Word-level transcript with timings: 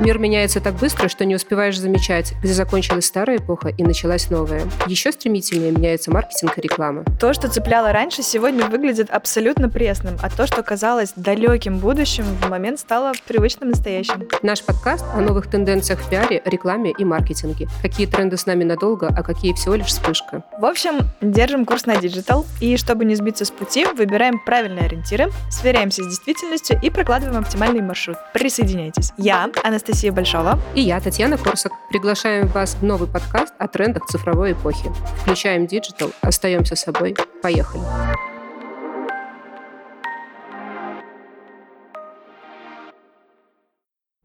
Мир 0.00 0.18
меняется 0.18 0.60
так 0.60 0.76
быстро, 0.76 1.08
что 1.08 1.24
не 1.24 1.34
успеваешь 1.34 1.76
замечать, 1.76 2.34
где 2.40 2.52
закончилась 2.52 3.06
старая 3.06 3.38
эпоха 3.38 3.70
и 3.70 3.82
началась 3.82 4.30
новая. 4.30 4.62
Еще 4.86 5.10
стремительнее 5.10 5.72
меняется 5.72 6.12
маркетинг 6.12 6.56
и 6.56 6.60
реклама. 6.60 7.04
То, 7.18 7.32
что 7.32 7.48
цепляло 7.48 7.92
раньше, 7.92 8.22
сегодня 8.22 8.66
выглядит 8.66 9.10
абсолютно 9.10 9.68
пресным, 9.68 10.16
а 10.22 10.30
то, 10.30 10.46
что 10.46 10.62
казалось 10.62 11.14
далеким 11.16 11.78
будущим, 11.78 12.24
в 12.24 12.48
момент 12.48 12.78
стало 12.78 13.10
привычным 13.26 13.70
настоящим. 13.70 14.28
Наш 14.42 14.62
подкаст 14.62 15.04
о 15.14 15.20
новых 15.20 15.50
тенденциях 15.50 15.98
в 15.98 16.08
пиаре, 16.08 16.42
рекламе 16.44 16.92
и 16.96 17.04
маркетинге. 17.04 17.66
Какие 17.82 18.06
тренды 18.06 18.36
с 18.36 18.46
нами 18.46 18.62
надолго, 18.62 19.08
а 19.08 19.24
какие 19.24 19.52
всего 19.52 19.74
лишь 19.74 19.88
вспышка. 19.88 20.44
В 20.60 20.64
общем, 20.64 21.00
держим 21.20 21.64
курс 21.64 21.86
на 21.86 21.96
digital, 21.96 22.46
и 22.60 22.76
чтобы 22.76 23.04
не 23.04 23.16
сбиться 23.16 23.44
с 23.44 23.50
пути, 23.50 23.84
выбираем 23.96 24.38
правильные 24.38 24.84
ориентиры, 24.84 25.32
сверяемся 25.50 26.04
с 26.04 26.06
действительностью 26.06 26.78
и 26.80 26.88
прокладываем 26.88 27.40
оптимальный 27.40 27.82
маршрут. 27.82 28.16
Присоединяйтесь. 28.32 29.10
Я, 29.16 29.50
Анастасия 29.64 29.87
Большова. 30.10 30.58
И 30.74 30.80
я, 30.82 31.00
Татьяна 31.00 31.38
Корсак. 31.38 31.72
Приглашаем 31.88 32.46
вас 32.48 32.74
в 32.74 32.82
новый 32.82 33.08
подкаст 33.08 33.54
о 33.58 33.68
трендах 33.68 34.06
цифровой 34.06 34.52
эпохи. 34.52 34.90
Включаем 35.22 35.66
digital, 35.66 36.10
остаемся 36.20 36.76
собой. 36.76 37.16
Поехали. 37.42 37.82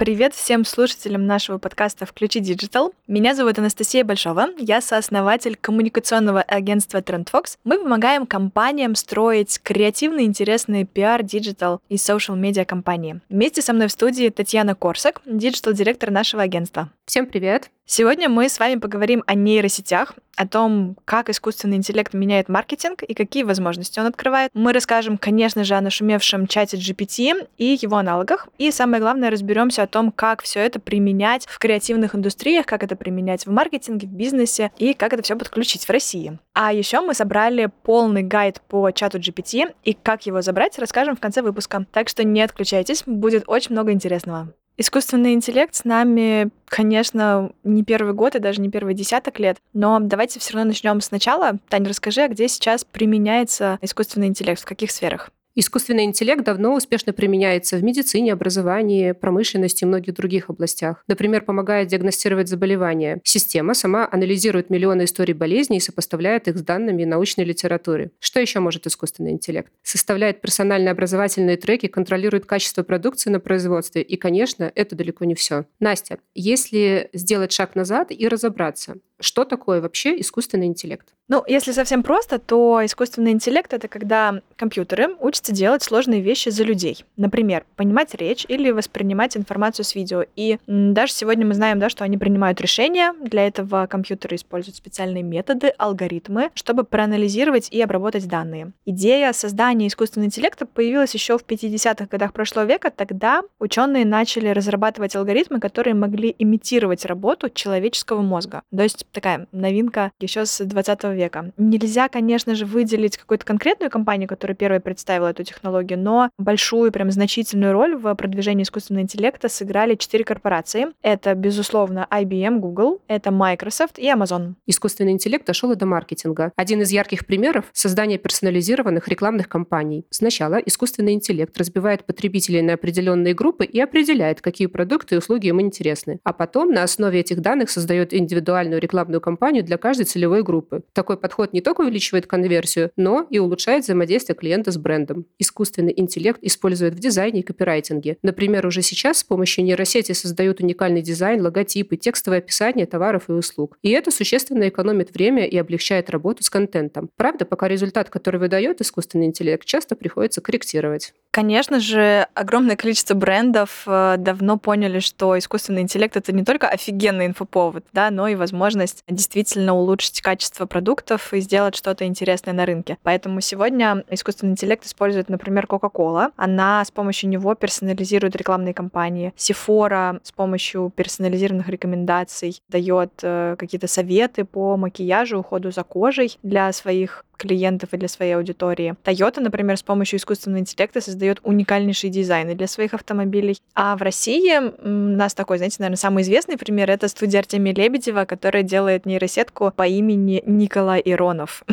Привет 0.03 0.33
всем 0.33 0.65
слушателям 0.65 1.25
нашего 1.25 1.59
подкаста 1.59 2.05
«Включи 2.05 2.41
Digital». 2.41 2.91
Меня 3.07 3.35
зовут 3.35 3.57
Анастасия 3.57 4.03
Большова, 4.03 4.49
я 4.57 4.81
сооснователь 4.81 5.55
коммуникационного 5.55 6.41
агентства 6.41 6.97
TrendFox. 6.97 7.57
Мы 7.63 7.79
помогаем 7.81 8.25
компаниям 8.25 8.95
строить 8.95 9.61
креативные, 9.63 10.25
интересные 10.25 10.83
пиар, 10.83 11.23
digital 11.23 11.79
и 11.87 11.95
social 11.95 12.35
media 12.35 12.65
кампании. 12.65 13.21
Вместе 13.29 13.61
со 13.61 13.71
мной 13.71 13.87
в 13.87 13.93
студии 13.93 14.27
Татьяна 14.27 14.75
Корсак, 14.75 15.21
digital-директор 15.25 16.11
нашего 16.11 16.43
агентства. 16.43 16.89
Всем 17.05 17.25
привет! 17.25 17.69
Сегодня 17.85 18.29
мы 18.29 18.47
с 18.47 18.59
вами 18.59 18.79
поговорим 18.79 19.23
о 19.27 19.35
нейросетях, 19.35 20.13
о 20.37 20.47
том, 20.47 20.95
как 21.03 21.29
искусственный 21.29 21.77
интеллект 21.77 22.13
меняет 22.13 22.47
маркетинг 22.47 23.03
и 23.03 23.13
какие 23.13 23.43
возможности 23.43 23.99
он 23.99 24.05
открывает. 24.05 24.49
Мы 24.53 24.71
расскажем, 24.71 25.17
конечно 25.17 25.63
же, 25.65 25.75
о 25.75 25.81
нашумевшем 25.81 26.47
чате 26.47 26.77
GPT 26.77 27.47
и 27.57 27.77
его 27.79 27.97
аналогах. 27.97 28.47
И 28.57 28.71
самое 28.71 29.01
главное, 29.01 29.29
разберемся 29.29 29.83
о 29.83 29.87
том, 29.87 30.11
как 30.11 30.41
все 30.41 30.61
это 30.61 30.79
применять 30.79 31.45
в 31.45 31.59
креативных 31.59 32.15
индустриях, 32.15 32.65
как 32.65 32.83
это 32.83 32.95
применять 32.95 33.45
в 33.45 33.51
маркетинге, 33.51 34.07
в 34.07 34.11
бизнесе 34.11 34.71
и 34.77 34.93
как 34.93 35.11
это 35.13 35.21
все 35.21 35.35
подключить 35.35 35.85
в 35.85 35.89
России. 35.89 36.39
А 36.53 36.71
еще 36.71 37.01
мы 37.01 37.13
собрали 37.13 37.69
полный 37.83 38.23
гайд 38.23 38.61
по 38.61 38.89
чату 38.91 39.19
GPT 39.19 39.75
и 39.83 39.93
как 39.93 40.25
его 40.25 40.41
забрать, 40.41 40.79
расскажем 40.79 41.17
в 41.17 41.19
конце 41.19 41.41
выпуска. 41.41 41.85
Так 41.91 42.07
что 42.07 42.23
не 42.23 42.41
отключайтесь, 42.41 43.03
будет 43.05 43.43
очень 43.45 43.73
много 43.73 43.91
интересного. 43.91 44.53
Искусственный 44.75 45.33
интеллект 45.33 45.75
с 45.75 45.85
нами, 45.85 46.49
конечно, 46.65 47.51
не 47.63 47.83
первый 47.83 48.13
год 48.13 48.35
и 48.35 48.39
даже 48.39 48.59
не 48.59 48.69
первый 48.69 48.95
десяток 48.95 49.39
лет, 49.39 49.57
но 49.73 49.99
давайте 49.99 50.39
все 50.39 50.53
равно 50.53 50.69
начнем 50.69 50.99
сначала. 51.01 51.59
Таня, 51.69 51.89
расскажи, 51.89 52.21
а 52.21 52.27
где 52.27 52.47
сейчас 52.47 52.83
применяется 52.83 53.77
искусственный 53.81 54.27
интеллект, 54.27 54.59
в 54.61 54.65
каких 54.65 54.89
сферах? 54.89 55.29
Искусственный 55.55 56.05
интеллект 56.05 56.43
давно 56.43 56.73
успешно 56.75 57.13
применяется 57.13 57.77
в 57.77 57.83
медицине, 57.83 58.33
образовании, 58.33 59.11
промышленности 59.11 59.83
и 59.83 59.87
многих 59.87 60.15
других 60.15 60.49
областях. 60.49 61.03
Например, 61.07 61.41
помогает 61.41 61.89
диагностировать 61.89 62.49
заболевания. 62.49 63.21
Система 63.23 63.75
сама 63.75 64.09
анализирует 64.11 64.71
миллионы 64.71 65.03
историй 65.03 65.35
болезней 65.35 65.77
и 65.77 65.79
сопоставляет 65.79 66.47
их 66.47 66.57
с 66.57 66.63
данными 66.63 67.03
научной 67.03 67.45
литературы. 67.45 68.11
Что 68.19 68.39
еще 68.39 68.61
может 68.61 68.87
искусственный 68.87 69.31
интеллект? 69.31 69.71
Составляет 69.83 70.41
персональные 70.41 70.91
образовательные 70.91 71.57
треки, 71.57 71.85
контролирует 71.85 72.45
качество 72.45 72.81
продукции 72.81 73.29
на 73.29 73.39
производстве. 73.39 74.01
И, 74.01 74.15
конечно, 74.15 74.71
это 74.73 74.95
далеко 74.95 75.25
не 75.25 75.35
все. 75.35 75.65
Настя, 75.79 76.17
если 76.33 77.09
сделать 77.13 77.51
шаг 77.51 77.75
назад 77.75 78.07
и 78.11 78.27
разобраться, 78.27 78.95
что 79.23 79.45
такое 79.45 79.81
вообще 79.81 80.19
искусственный 80.19 80.67
интеллект? 80.67 81.07
Ну, 81.29 81.43
если 81.47 81.71
совсем 81.71 82.03
просто, 82.03 82.37
то 82.37 82.81
искусственный 82.83 83.31
интеллект— 83.31 83.71
это 83.73 83.87
когда 83.87 84.41
компьютеры 84.57 85.15
учатся 85.19 85.53
делать 85.53 85.81
сложные 85.81 86.21
вещи 86.21 86.49
за 86.49 86.63
людей. 86.63 87.05
Например, 87.15 87.65
понимать 87.77 88.13
речь 88.13 88.45
или 88.49 88.71
воспринимать 88.71 89.37
информацию 89.37 89.85
с 89.85 89.95
видео. 89.95 90.25
И 90.35 90.57
даже 90.67 91.13
сегодня 91.13 91.45
мы 91.45 91.53
знаем, 91.53 91.79
да, 91.79 91.89
что 91.89 92.03
они 92.03 92.17
принимают 92.17 92.59
решения. 92.59 93.13
Для 93.21 93.47
этого 93.47 93.87
компьютеры 93.87 94.35
используют 94.35 94.75
специальные 94.75 95.23
методы, 95.23 95.69
алгоритмы, 95.77 96.51
чтобы 96.55 96.83
проанализировать 96.83 97.69
и 97.71 97.81
обработать 97.81 98.27
данные. 98.27 98.73
Идея 98.85 99.31
создания 99.31 99.87
искусственного 99.87 100.27
интеллекта 100.27 100.65
появилась 100.65 101.13
еще 101.13 101.37
в 101.37 101.45
50-х 101.45 102.05
годах 102.11 102.33
прошлого 102.33 102.65
века. 102.65 102.91
Тогда 102.91 103.43
ученые 103.59 104.05
начали 104.05 104.49
разрабатывать 104.49 105.15
алгоритмы, 105.15 105.61
которые 105.61 105.93
могли 105.93 106.35
имитировать 106.37 107.05
работу 107.05 107.49
человеческого 107.49 108.21
мозга. 108.21 108.61
То 108.75 108.83
есть 108.83 109.07
такая 109.13 109.47
новинка 109.51 110.11
еще 110.19 110.45
с 110.45 110.63
20 110.63 111.03
века. 111.15 111.51
Нельзя, 111.57 112.09
конечно 112.09 112.55
же, 112.55 112.65
выделить 112.65 113.17
какую-то 113.17 113.45
конкретную 113.45 113.89
компанию, 113.89 114.27
которая 114.27 114.55
первой 114.55 114.79
представила 114.79 115.27
эту 115.27 115.43
технологию, 115.43 115.99
но 115.99 116.29
большую, 116.37 116.91
прям 116.91 117.11
значительную 117.11 117.73
роль 117.73 117.95
в 117.95 118.13
продвижении 118.15 118.63
искусственного 118.63 119.03
интеллекта 119.03 119.49
сыграли 119.49 119.95
четыре 119.95 120.23
корпорации. 120.23 120.87
Это, 121.01 121.33
безусловно, 121.35 122.07
IBM, 122.11 122.59
Google, 122.59 123.01
это 123.07 123.31
Microsoft 123.31 123.99
и 123.99 124.07
Amazon. 124.07 124.55
Искусственный 124.65 125.11
интеллект 125.11 125.45
дошел 125.45 125.71
и 125.71 125.75
до 125.75 125.85
маркетинга. 125.85 126.51
Один 126.55 126.81
из 126.81 126.91
ярких 126.91 127.25
примеров— 127.25 127.65
создание 127.73 128.17
персонализированных 128.17 129.07
рекламных 129.07 129.47
кампаний. 129.47 130.05
Сначала 130.09 130.55
искусственный 130.55 131.13
интеллект 131.13 131.57
разбивает 131.57 132.05
потребителей 132.05 132.61
на 132.61 132.73
определенные 132.73 133.33
группы 133.33 133.65
и 133.65 133.79
определяет, 133.79 134.41
какие 134.41 134.67
продукты 134.67 135.15
и 135.15 135.17
услуги 135.17 135.47
им 135.47 135.61
интересны. 135.61 136.19
А 136.23 136.33
потом 136.33 136.71
на 136.71 136.83
основе 136.83 137.19
этих 137.19 137.41
данных 137.41 137.69
создает 137.69 138.13
индивидуальную 138.13 138.81
рекламную 138.81 139.02
рекламную 139.03 139.21
кампанию 139.21 139.63
для 139.63 139.77
каждой 139.77 140.05
целевой 140.05 140.43
группы. 140.43 140.81
Такой 140.93 141.17
подход 141.17 141.53
не 141.53 141.61
только 141.61 141.81
увеличивает 141.81 142.27
конверсию, 142.27 142.91
но 142.95 143.27
и 143.29 143.39
улучшает 143.39 143.83
взаимодействие 143.83 144.35
клиента 144.35 144.71
с 144.71 144.77
брендом. 144.77 145.25
Искусственный 145.39 145.93
интеллект 145.95 146.39
используют 146.41 146.95
в 146.95 146.99
дизайне 146.99 147.41
и 147.41 147.43
копирайтинге. 147.43 148.17
Например, 148.23 148.65
уже 148.65 148.81
сейчас 148.81 149.19
с 149.19 149.23
помощью 149.23 149.63
нейросети 149.65 150.13
создают 150.13 150.59
уникальный 150.59 151.01
дизайн, 151.01 151.41
логотипы, 151.41 151.97
текстовое 151.97 152.39
описание 152.39 152.85
товаров 152.85 153.23
и 153.29 153.33
услуг. 153.33 153.77
И 153.81 153.89
это 153.89 154.11
существенно 154.11 154.67
экономит 154.67 155.13
время 155.13 155.45
и 155.45 155.57
облегчает 155.57 156.09
работу 156.09 156.43
с 156.43 156.49
контентом. 156.49 157.09
Правда, 157.17 157.45
пока 157.45 157.67
результат, 157.67 158.09
который 158.09 158.39
выдает 158.39 158.81
искусственный 158.81 159.25
интеллект, 159.25 159.65
часто 159.65 159.95
приходится 159.95 160.41
корректировать. 160.41 161.13
Конечно 161.31 161.79
же, 161.79 162.27
огромное 162.35 162.75
количество 162.75 163.15
брендов 163.15 163.83
э, 163.87 164.15
давно 164.17 164.57
поняли, 164.57 164.99
что 164.99 165.37
искусственный 165.37 165.81
интеллект 165.81 166.15
это 166.15 166.31
не 166.31 166.43
только 166.43 166.67
офигенный 166.67 167.25
инфоповод, 167.25 167.85
да, 167.91 168.11
но 168.11 168.27
и 168.27 168.35
возможность 168.35 168.92
действительно 169.07 169.75
улучшить 169.75 170.21
качество 170.21 170.65
продуктов 170.65 171.33
и 171.33 171.39
сделать 171.39 171.75
что-то 171.75 172.05
интересное 172.05 172.53
на 172.53 172.65
рынке. 172.65 172.97
Поэтому 173.03 173.41
сегодня 173.41 174.03
искусственный 174.09 174.53
интеллект 174.53 174.85
использует, 174.85 175.29
например, 175.29 175.65
Coca-Cola. 175.65 176.31
Она 176.35 176.83
с 176.83 176.91
помощью 176.91 177.29
него 177.29 177.55
персонализирует 177.55 178.35
рекламные 178.35 178.73
кампании. 178.73 179.33
Sephora 179.37 180.19
с 180.23 180.31
помощью 180.31 180.91
персонализированных 180.95 181.69
рекомендаций 181.69 182.61
дает 182.69 183.11
э, 183.21 183.55
какие-то 183.57 183.87
советы 183.87 184.45
по 184.45 184.77
макияжу, 184.77 185.39
уходу 185.39 185.71
за 185.71 185.83
кожей 185.83 186.37
для 186.43 186.71
своих 186.71 187.25
клиентов 187.37 187.93
и 187.93 187.97
для 187.97 188.07
своей 188.07 188.33
аудитории. 188.33 188.95
Toyota, 189.03 189.41
например, 189.41 189.77
с 189.77 189.83
помощью 189.83 190.17
искусственного 190.17 190.61
интеллекта 190.61 191.01
создает 191.01 191.39
уникальнейшие 191.43 192.09
дизайны 192.11 192.55
для 192.55 192.67
своих 192.67 192.93
автомобилей. 192.93 193.57
А 193.75 193.97
в 193.97 194.01
России 194.01 194.57
у 194.57 195.15
нас 195.17 195.33
такой, 195.33 195.57
знаете, 195.57 195.77
наверное, 195.79 195.97
самый 195.97 196.23
известный 196.23 196.57
пример— 196.57 196.89
это 196.91 197.07
студия 197.07 197.39
Артемия 197.39 197.73
Лебедева, 197.73 198.25
которая 198.25 198.63
делает 198.63 198.82
нейросетку 199.05 199.71
по 199.75 199.87
имени 199.87 200.43
Николай 200.45 201.01
Иронов. 201.03 201.63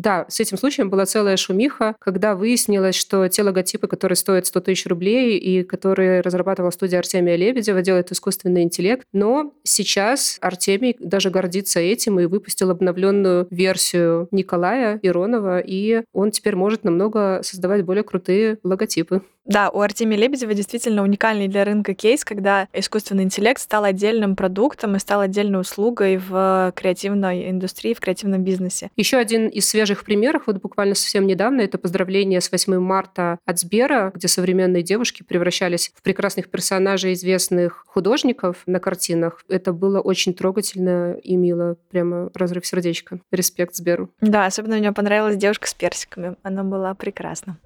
Да, 0.00 0.24
с 0.28 0.40
этим 0.40 0.56
случаем 0.56 0.88
была 0.88 1.04
целая 1.04 1.36
шумиха, 1.36 1.94
когда 1.98 2.34
выяснилось, 2.34 2.94
что 2.94 3.28
те 3.28 3.42
логотипы, 3.42 3.86
которые 3.86 4.16
стоят 4.16 4.46
100 4.46 4.60
тысяч 4.60 4.86
рублей 4.86 5.36
и 5.36 5.62
которые 5.62 6.22
разрабатывала 6.22 6.70
студия 6.70 7.00
Артемия 7.00 7.36
Лебедева, 7.36 7.82
делает 7.82 8.10
искусственный 8.10 8.62
интеллект. 8.62 9.04
Но 9.12 9.52
сейчас 9.62 10.38
Артемий 10.40 10.96
даже 10.98 11.28
гордится 11.28 11.80
этим 11.80 12.18
и 12.18 12.24
выпустил 12.26 12.70
обновленную 12.70 13.46
версию 13.50 14.28
Николая 14.30 14.98
Иронова, 15.02 15.58
и 15.58 16.02
он 16.14 16.30
теперь 16.30 16.56
может 16.56 16.84
намного 16.84 17.40
создавать 17.42 17.84
более 17.84 18.04
крутые 18.04 18.58
логотипы. 18.62 19.20
Да, 19.50 19.68
у 19.68 19.80
Артемия 19.80 20.16
Лебедева 20.16 20.54
действительно 20.54 21.02
уникальный 21.02 21.48
для 21.48 21.64
рынка 21.64 21.92
кейс, 21.92 22.24
когда 22.24 22.68
искусственный 22.72 23.24
интеллект 23.24 23.60
стал 23.60 23.82
отдельным 23.82 24.36
продуктом 24.36 24.94
и 24.94 25.00
стал 25.00 25.22
отдельной 25.22 25.60
услугой 25.60 26.18
в 26.18 26.72
креативной 26.76 27.50
индустрии, 27.50 27.92
в 27.92 27.98
креативном 27.98 28.44
бизнесе. 28.44 28.90
Еще 28.96 29.16
один 29.16 29.48
из 29.48 29.68
свежих 29.68 30.04
примеров, 30.04 30.44
вот 30.46 30.58
буквально 30.58 30.94
совсем 30.94 31.26
недавно, 31.26 31.62
это 31.62 31.78
поздравление 31.78 32.40
с 32.40 32.52
8 32.52 32.78
марта 32.78 33.40
от 33.44 33.58
Сбера, 33.58 34.12
где 34.14 34.28
современные 34.28 34.84
девушки 34.84 35.24
превращались 35.24 35.90
в 35.96 36.02
прекрасных 36.02 36.48
персонажей 36.48 37.14
известных 37.14 37.84
художников 37.88 38.58
на 38.66 38.78
картинах. 38.78 39.42
Это 39.48 39.72
было 39.72 40.00
очень 40.00 40.32
трогательно 40.32 41.16
и 41.24 41.34
мило. 41.34 41.76
Прямо 41.90 42.30
разрыв 42.34 42.64
сердечка. 42.64 43.18
Респект 43.32 43.74
Сберу. 43.74 44.10
Да, 44.20 44.46
особенно 44.46 44.76
мне 44.76 44.92
понравилась 44.92 45.36
девушка 45.36 45.66
с 45.66 45.74
персиками. 45.74 46.36
Она 46.44 46.62
была 46.62 46.94
прекрасна. 46.94 47.58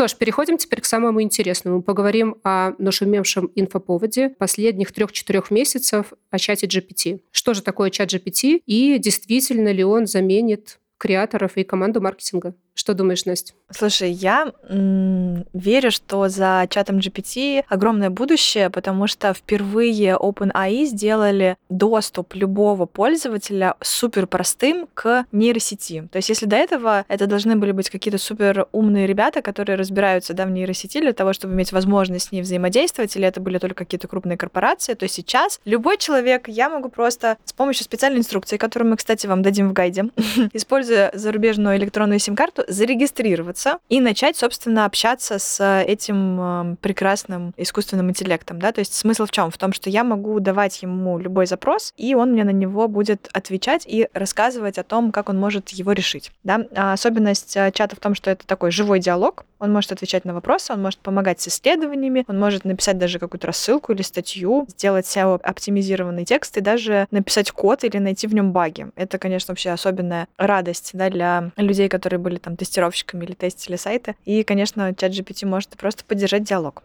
Что 0.00 0.08
ж, 0.08 0.16
переходим 0.16 0.56
теперь 0.56 0.80
к 0.80 0.86
самому 0.86 1.20
интересному. 1.20 1.82
Поговорим 1.82 2.36
о 2.42 2.72
нашумевшем 2.78 3.50
инфоповоде 3.54 4.30
последних 4.30 4.92
трех-четырех 4.92 5.50
месяцев 5.50 6.14
о 6.30 6.38
чате 6.38 6.66
GPT. 6.66 7.20
Что 7.30 7.52
же 7.52 7.60
такое 7.60 7.90
чат 7.90 8.10
GPT 8.10 8.62
и 8.64 8.96
действительно 8.98 9.70
ли 9.70 9.84
он 9.84 10.06
заменит 10.06 10.80
креаторов 10.96 11.58
и 11.58 11.64
команду 11.64 12.00
маркетинга? 12.00 12.54
Что 12.80 12.94
думаешь, 12.94 13.26
Настя? 13.26 13.52
Слушай, 13.70 14.10
я 14.10 14.52
верю, 15.52 15.90
что 15.90 16.28
за 16.28 16.66
чатом 16.70 16.96
GPT 16.96 17.62
огромное 17.68 18.08
будущее, 18.08 18.70
потому 18.70 19.06
что 19.06 19.34
впервые 19.34 20.16
OpenAI 20.16 20.86
сделали 20.86 21.58
доступ 21.68 22.34
любого 22.34 22.86
пользователя 22.86 23.74
супер 23.82 24.26
простым 24.26 24.88
к 24.94 25.26
нейросети. 25.30 26.08
То 26.10 26.16
есть 26.16 26.30
если 26.30 26.46
до 26.46 26.56
этого 26.56 27.04
это 27.06 27.26
должны 27.26 27.54
были 27.56 27.72
быть 27.72 27.90
какие-то 27.90 28.16
супер 28.16 28.66
умные 28.72 29.06
ребята, 29.06 29.42
которые 29.42 29.76
разбираются 29.76 30.32
да, 30.32 30.46
в 30.46 30.50
нейросети 30.50 31.00
для 31.00 31.12
того, 31.12 31.34
чтобы 31.34 31.52
иметь 31.52 31.72
возможность 31.72 32.28
с 32.28 32.32
ней 32.32 32.40
взаимодействовать, 32.40 33.14
или 33.14 33.26
это 33.26 33.42
были 33.42 33.58
только 33.58 33.84
какие-то 33.84 34.08
крупные 34.08 34.38
корпорации, 34.38 34.94
то 34.94 35.06
сейчас 35.06 35.60
любой 35.66 35.98
человек, 35.98 36.48
я 36.48 36.70
могу 36.70 36.88
просто 36.88 37.36
с 37.44 37.52
помощью 37.52 37.84
специальной 37.84 38.20
инструкции, 38.20 38.56
которую 38.56 38.90
мы, 38.90 38.96
кстати, 38.96 39.26
вам 39.26 39.42
дадим 39.42 39.68
в 39.68 39.74
гайде, 39.74 40.06
используя 40.54 41.10
зарубежную 41.12 41.76
электронную 41.76 42.18
сим-карту, 42.18 42.64
зарегистрироваться 42.70 43.78
и 43.88 44.00
начать, 44.00 44.36
собственно, 44.36 44.84
общаться 44.84 45.38
с 45.38 45.82
этим 45.82 46.38
э, 46.40 46.76
прекрасным 46.80 47.52
искусственным 47.56 48.10
интеллектом. 48.10 48.60
Да? 48.60 48.72
То 48.72 48.78
есть 48.78 48.94
смысл 48.94 49.26
в 49.26 49.30
чем? 49.30 49.50
В 49.50 49.58
том, 49.58 49.72
что 49.72 49.90
я 49.90 50.04
могу 50.04 50.40
давать 50.40 50.82
ему 50.82 51.18
любой 51.18 51.46
запрос, 51.46 51.92
и 51.96 52.14
он 52.14 52.32
мне 52.32 52.44
на 52.44 52.50
него 52.50 52.88
будет 52.88 53.28
отвечать 53.32 53.84
и 53.86 54.08
рассказывать 54.14 54.78
о 54.78 54.84
том, 54.84 55.12
как 55.12 55.28
он 55.28 55.38
может 55.38 55.70
его 55.70 55.92
решить. 55.92 56.30
Да? 56.44 56.66
А 56.74 56.92
особенность 56.92 57.56
э, 57.56 57.70
чата 57.72 57.96
в 57.96 58.00
том, 58.00 58.14
что 58.14 58.30
это 58.30 58.46
такой 58.46 58.70
живой 58.70 59.00
диалог, 59.00 59.44
он 59.60 59.72
может 59.72 59.92
отвечать 59.92 60.24
на 60.24 60.34
вопросы, 60.34 60.72
он 60.72 60.82
может 60.82 61.00
помогать 61.00 61.40
с 61.40 61.48
исследованиями, 61.48 62.24
он 62.26 62.38
может 62.38 62.64
написать 62.64 62.98
даже 62.98 63.18
какую-то 63.18 63.46
рассылку 63.46 63.92
или 63.92 64.02
статью, 64.02 64.66
сделать 64.68 65.04
SEO 65.04 65.40
оптимизированный 65.42 66.24
текст 66.24 66.56
и 66.56 66.60
даже 66.60 67.06
написать 67.10 67.50
код 67.50 67.84
или 67.84 67.98
найти 67.98 68.26
в 68.26 68.34
нем 68.34 68.52
баги. 68.52 68.88
Это, 68.96 69.18
конечно, 69.18 69.52
вообще 69.52 69.70
особенная 69.70 70.28
радость 70.38 70.90
да, 70.94 71.10
для 71.10 71.50
людей, 71.56 71.88
которые 71.88 72.18
были 72.18 72.38
там 72.38 72.49
тестировщиками 72.56 73.24
или 73.24 73.34
тестили 73.34 73.76
сайты. 73.76 74.16
И, 74.24 74.42
конечно, 74.42 74.94
чат 74.94 75.12
GPT 75.12 75.46
может 75.46 75.70
просто 75.70 76.04
поддержать 76.04 76.44
диалог. 76.44 76.82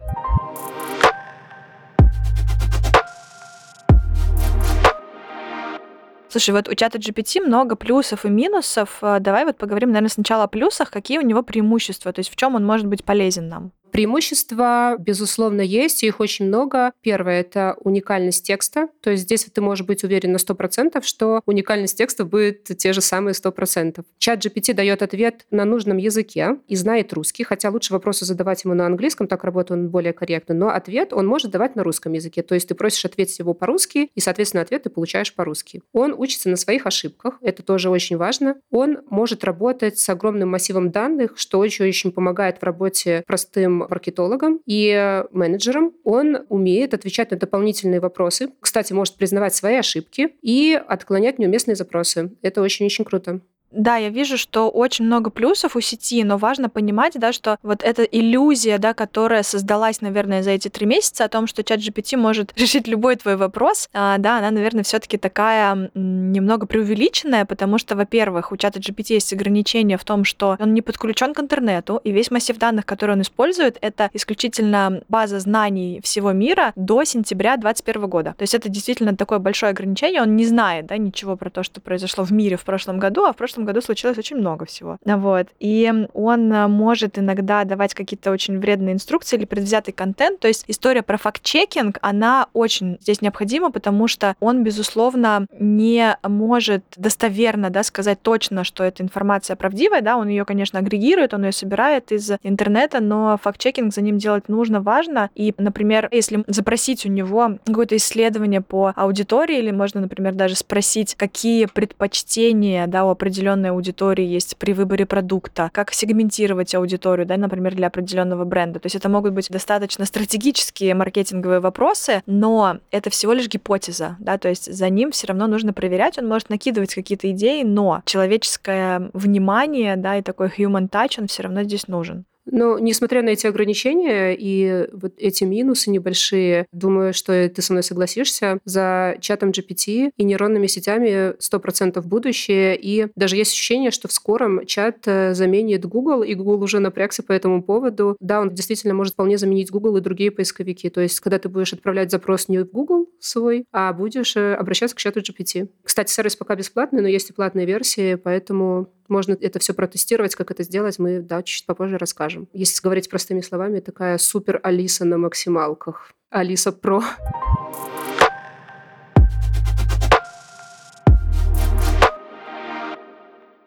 Слушай, 6.28 6.50
вот 6.50 6.68
у 6.68 6.74
чата 6.74 6.98
GPT 6.98 7.40
много 7.40 7.76
плюсов 7.76 8.26
и 8.26 8.28
минусов. 8.28 8.98
Давай 9.00 9.46
вот 9.46 9.56
поговорим, 9.56 9.90
наверное, 9.90 10.10
сначала 10.10 10.44
о 10.44 10.48
плюсах. 10.48 10.90
Какие 10.90 11.18
у 11.18 11.22
него 11.22 11.42
преимущества? 11.42 12.12
То 12.12 12.18
есть 12.18 12.30
в 12.30 12.36
чем 12.36 12.56
он 12.56 12.66
может 12.66 12.86
быть 12.86 13.04
полезен 13.04 13.48
нам? 13.48 13.72
Преимущества, 13.92 14.96
безусловно, 14.98 15.60
есть, 15.60 16.02
и 16.02 16.06
их 16.06 16.20
очень 16.20 16.46
много. 16.46 16.92
Первое— 17.00 17.40
это 17.42 17.76
уникальность 17.80 18.46
текста. 18.46 18.88
То 19.00 19.10
есть 19.10 19.22
здесь 19.24 19.44
ты 19.44 19.60
можешь 19.60 19.86
быть 19.86 20.04
уверен 20.04 20.32
на 20.32 20.36
100%, 20.36 21.02
что 21.02 21.40
уникальность 21.46 21.96
текста 21.96 22.24
будет 22.24 22.64
те 22.64 22.92
же 22.92 23.00
самые 23.00 23.34
100%. 23.34 24.04
Чат 24.18 24.44
GPT 24.44 24.74
дает 24.74 25.02
ответ 25.02 25.46
на 25.50 25.64
нужном 25.64 25.96
языке 25.96 26.58
и 26.68 26.76
знает 26.76 27.12
русский, 27.12 27.44
хотя 27.44 27.70
лучше 27.70 27.92
вопросы 27.92 28.24
задавать 28.24 28.64
ему 28.64 28.74
на 28.74 28.86
английском, 28.86 29.26
так 29.26 29.44
работает 29.44 29.78
он 29.78 29.88
более 29.88 30.12
корректно, 30.12 30.54
но 30.54 30.68
ответ 30.68 31.12
он 31.12 31.26
может 31.26 31.50
давать 31.50 31.76
на 31.76 31.82
русском 31.82 32.12
языке. 32.12 32.42
То 32.42 32.54
есть 32.54 32.68
ты 32.68 32.74
просишь 32.74 33.04
ответить 33.04 33.38
его 33.38 33.54
по-русски, 33.54 34.10
и, 34.14 34.20
соответственно, 34.20 34.62
ответ 34.62 34.82
ты 34.82 34.90
получаешь 34.90 35.34
по-русски. 35.34 35.82
Он 35.92 36.14
учится 36.16 36.48
на 36.48 36.56
своих 36.56 36.86
ошибках, 36.86 37.38
это 37.40 37.62
тоже 37.62 37.90
очень 37.90 38.16
важно. 38.16 38.56
Он 38.70 38.98
может 39.08 39.44
работать 39.44 39.98
с 39.98 40.08
огромным 40.08 40.50
массивом 40.50 40.90
данных, 40.90 41.32
что 41.36 41.58
очень-очень 41.58 42.12
помогает 42.12 42.58
в 42.58 42.62
работе 42.62 43.22
простым 43.26 43.75
маркетологом 43.78 44.60
и 44.66 45.24
менеджером. 45.32 45.92
Он 46.04 46.38
умеет 46.48 46.94
отвечать 46.94 47.30
на 47.30 47.36
дополнительные 47.36 48.00
вопросы. 48.00 48.50
Кстати, 48.60 48.92
может 48.92 49.16
признавать 49.16 49.54
свои 49.54 49.76
ошибки 49.76 50.30
и 50.42 50.80
отклонять 50.88 51.38
неуместные 51.38 51.76
запросы. 51.76 52.32
Это 52.42 52.62
очень-очень 52.62 53.04
круто. 53.04 53.40
Да, 53.70 53.96
я 53.96 54.08
вижу, 54.08 54.38
что 54.38 54.70
очень 54.70 55.04
много 55.04 55.30
плюсов 55.30 55.76
у 55.76 55.80
сети, 55.80 56.22
но 56.24 56.38
важно 56.38 56.68
понимать, 56.68 57.14
да, 57.16 57.32
что 57.32 57.58
вот 57.62 57.82
эта 57.82 58.04
иллюзия, 58.04 58.78
да, 58.78 58.94
которая 58.94 59.42
создалась, 59.42 60.00
наверное, 60.00 60.42
за 60.42 60.50
эти 60.52 60.68
три 60.68 60.86
месяца 60.86 61.24
о 61.24 61.28
том, 61.28 61.46
что 61.46 61.64
чат 61.64 61.80
GPT 61.80 62.16
может 62.16 62.52
решить 62.56 62.86
любой 62.88 63.16
твой 63.16 63.36
вопрос, 63.36 63.88
а, 63.92 64.18
да, 64.18 64.38
она, 64.38 64.50
наверное, 64.50 64.84
все 64.84 64.98
таки 64.98 65.18
такая 65.18 65.90
немного 65.94 66.66
преувеличенная, 66.66 67.44
потому 67.44 67.78
что, 67.78 67.96
во-первых, 67.96 68.52
у 68.52 68.56
чата 68.56 68.78
GPT 68.78 69.14
есть 69.14 69.32
ограничения 69.32 69.98
в 69.98 70.04
том, 70.04 70.24
что 70.24 70.56
он 70.60 70.72
не 70.72 70.82
подключен 70.82 71.34
к 71.34 71.40
интернету, 71.40 72.00
и 72.04 72.12
весь 72.12 72.30
массив 72.30 72.56
данных, 72.56 72.86
который 72.86 73.12
он 73.12 73.22
использует, 73.22 73.78
это 73.80 74.10
исключительно 74.12 75.02
база 75.08 75.40
знаний 75.40 76.00
всего 76.02 76.32
мира 76.32 76.72
до 76.76 77.04
сентября 77.04 77.56
2021 77.56 78.08
года. 78.08 78.34
То 78.38 78.42
есть 78.42 78.54
это 78.54 78.68
действительно 78.68 79.16
такое 79.16 79.38
большое 79.38 79.70
ограничение, 79.70 80.22
он 80.22 80.36
не 80.36 80.46
знает, 80.46 80.86
да, 80.86 80.96
ничего 80.96 81.36
про 81.36 81.50
то, 81.50 81.62
что 81.62 81.80
произошло 81.80 82.24
в 82.24 82.32
мире 82.32 82.56
в 82.56 82.64
прошлом 82.64 82.98
году, 82.98 83.24
а 83.24 83.32
в 83.32 83.36
прошлом 83.36 83.55
году 83.64 83.80
случилось 83.80 84.18
очень 84.18 84.36
много 84.36 84.66
всего. 84.66 84.98
Вот. 85.04 85.48
И 85.58 85.92
он 86.14 86.52
э, 86.52 86.66
может 86.66 87.18
иногда 87.18 87.64
давать 87.64 87.94
какие-то 87.94 88.30
очень 88.30 88.58
вредные 88.58 88.94
инструкции 88.94 89.36
или 89.36 89.44
предвзятый 89.44 89.92
контент. 89.92 90.40
То 90.40 90.48
есть 90.48 90.64
история 90.68 91.02
про 91.02 91.16
факт-чекинг, 91.16 91.98
она 92.02 92.46
очень 92.52 92.98
здесь 93.00 93.22
необходима, 93.22 93.70
потому 93.70 94.08
что 94.08 94.34
он, 94.40 94.62
безусловно, 94.62 95.46
не 95.58 96.16
может 96.22 96.84
достоверно 96.96 97.70
да, 97.70 97.82
сказать 97.82 98.20
точно, 98.22 98.64
что 98.64 98.84
эта 98.84 99.02
информация 99.02 99.56
правдивая. 99.56 100.02
Да, 100.02 100.16
он 100.16 100.28
ее, 100.28 100.44
конечно, 100.44 100.78
агрегирует, 100.78 101.34
он 101.34 101.44
ее 101.44 101.52
собирает 101.52 102.12
из 102.12 102.32
интернета, 102.42 103.00
но 103.00 103.38
факт-чекинг 103.42 103.94
за 103.94 104.02
ним 104.02 104.18
делать 104.18 104.48
нужно, 104.48 104.80
важно. 104.80 105.30
И, 105.34 105.54
например, 105.58 106.08
если 106.10 106.44
запросить 106.46 107.06
у 107.06 107.08
него 107.08 107.58
какое-то 107.64 107.96
исследование 107.96 108.60
по 108.60 108.92
аудитории, 108.96 109.58
или 109.58 109.70
можно, 109.70 110.00
например, 110.00 110.34
даже 110.34 110.56
спросить, 110.56 111.14
какие 111.14 111.66
предпочтения 111.66 112.86
да, 112.86 113.04
у 113.04 113.10
определенного 113.10 113.45
определенной 113.46 113.70
аудитории 113.70 114.24
есть 114.24 114.56
при 114.56 114.72
выборе 114.72 115.06
продукта, 115.06 115.70
как 115.72 115.92
сегментировать 115.92 116.74
аудиторию, 116.74 117.26
да, 117.26 117.36
например, 117.36 117.74
для 117.74 117.86
определенного 117.86 118.44
бренда. 118.44 118.80
То 118.80 118.86
есть 118.86 118.96
это 118.96 119.08
могут 119.08 119.32
быть 119.34 119.48
достаточно 119.50 120.04
стратегические 120.04 120.94
маркетинговые 120.94 121.60
вопросы, 121.60 122.22
но 122.26 122.78
это 122.90 123.10
всего 123.10 123.32
лишь 123.32 123.48
гипотеза, 123.48 124.16
да, 124.18 124.38
то 124.38 124.48
есть 124.48 124.72
за 124.72 124.88
ним 124.90 125.12
все 125.12 125.28
равно 125.28 125.46
нужно 125.46 125.72
проверять, 125.72 126.18
он 126.18 126.26
может 126.26 126.50
накидывать 126.50 126.94
какие-то 126.94 127.30
идеи, 127.30 127.62
но 127.62 128.02
человеческое 128.04 129.10
внимание, 129.12 129.96
да, 129.96 130.16
и 130.16 130.22
такой 130.22 130.48
human 130.48 130.88
touch, 130.88 131.20
он 131.20 131.28
все 131.28 131.44
равно 131.44 131.62
здесь 131.62 131.86
нужен. 131.86 132.24
Но, 132.46 132.78
несмотря 132.78 133.22
на 133.22 133.30
эти 133.30 133.46
ограничения 133.46 134.34
и 134.38 134.88
вот 134.92 135.14
эти 135.18 135.44
минусы 135.44 135.90
небольшие, 135.90 136.66
думаю, 136.72 137.12
что 137.12 137.48
ты 137.48 137.62
со 137.62 137.72
мной 137.72 137.82
согласишься, 137.82 138.58
за 138.64 139.16
чатом 139.20 139.50
GPT 139.50 140.10
и 140.16 140.24
нейронными 140.24 140.66
сетями 140.66 141.34
100% 141.38 142.00
будущее. 142.02 142.78
И 142.80 143.08
даже 143.16 143.36
есть 143.36 143.52
ощущение, 143.52 143.90
что 143.90 144.08
в 144.08 144.12
скором 144.12 144.64
чат 144.66 145.06
э, 145.06 145.34
заменит 145.34 145.84
Google, 145.84 146.22
и 146.22 146.34
Google 146.34 146.62
уже 146.62 146.78
напрягся 146.78 147.22
по 147.22 147.32
этому 147.32 147.62
поводу. 147.62 148.16
Да, 148.20 148.40
он 148.40 148.54
действительно 148.54 148.94
может 148.94 149.14
вполне 149.14 149.38
заменить 149.38 149.70
Google 149.70 149.96
и 149.96 150.00
другие 150.00 150.30
поисковики. 150.30 150.88
То 150.88 151.00
есть, 151.00 151.20
когда 151.20 151.38
ты 151.38 151.48
будешь 151.48 151.72
отправлять 151.72 152.10
запрос 152.10 152.48
не 152.48 152.58
в 152.58 152.70
Google 152.70 153.06
свой, 153.20 153.64
а 153.72 153.92
будешь 153.92 154.36
э, 154.36 154.54
обращаться 154.54 154.94
к 154.94 154.98
чату 154.98 155.20
GPT. 155.20 155.68
Кстати, 155.82 156.12
сервис 156.12 156.36
пока 156.36 156.54
бесплатный, 156.54 157.02
но 157.02 157.08
есть 157.08 157.30
и 157.30 157.32
платные 157.32 157.66
версии, 157.66 158.14
поэтому 158.14 158.92
можно 159.08 159.36
это 159.40 159.58
все 159.58 159.74
протестировать, 159.74 160.34
как 160.34 160.50
это 160.50 160.62
сделать, 160.62 160.98
мы 160.98 161.20
да, 161.20 161.42
чуть 161.42 161.66
попозже 161.66 161.98
расскажем. 161.98 162.48
Если 162.52 162.82
говорить 162.82 163.10
простыми 163.10 163.40
словами, 163.40 163.80
такая 163.80 164.18
супер 164.18 164.60
Алиса 164.62 165.04
на 165.04 165.18
максималках. 165.18 166.10
Алиса 166.30 166.72
Про. 166.72 167.02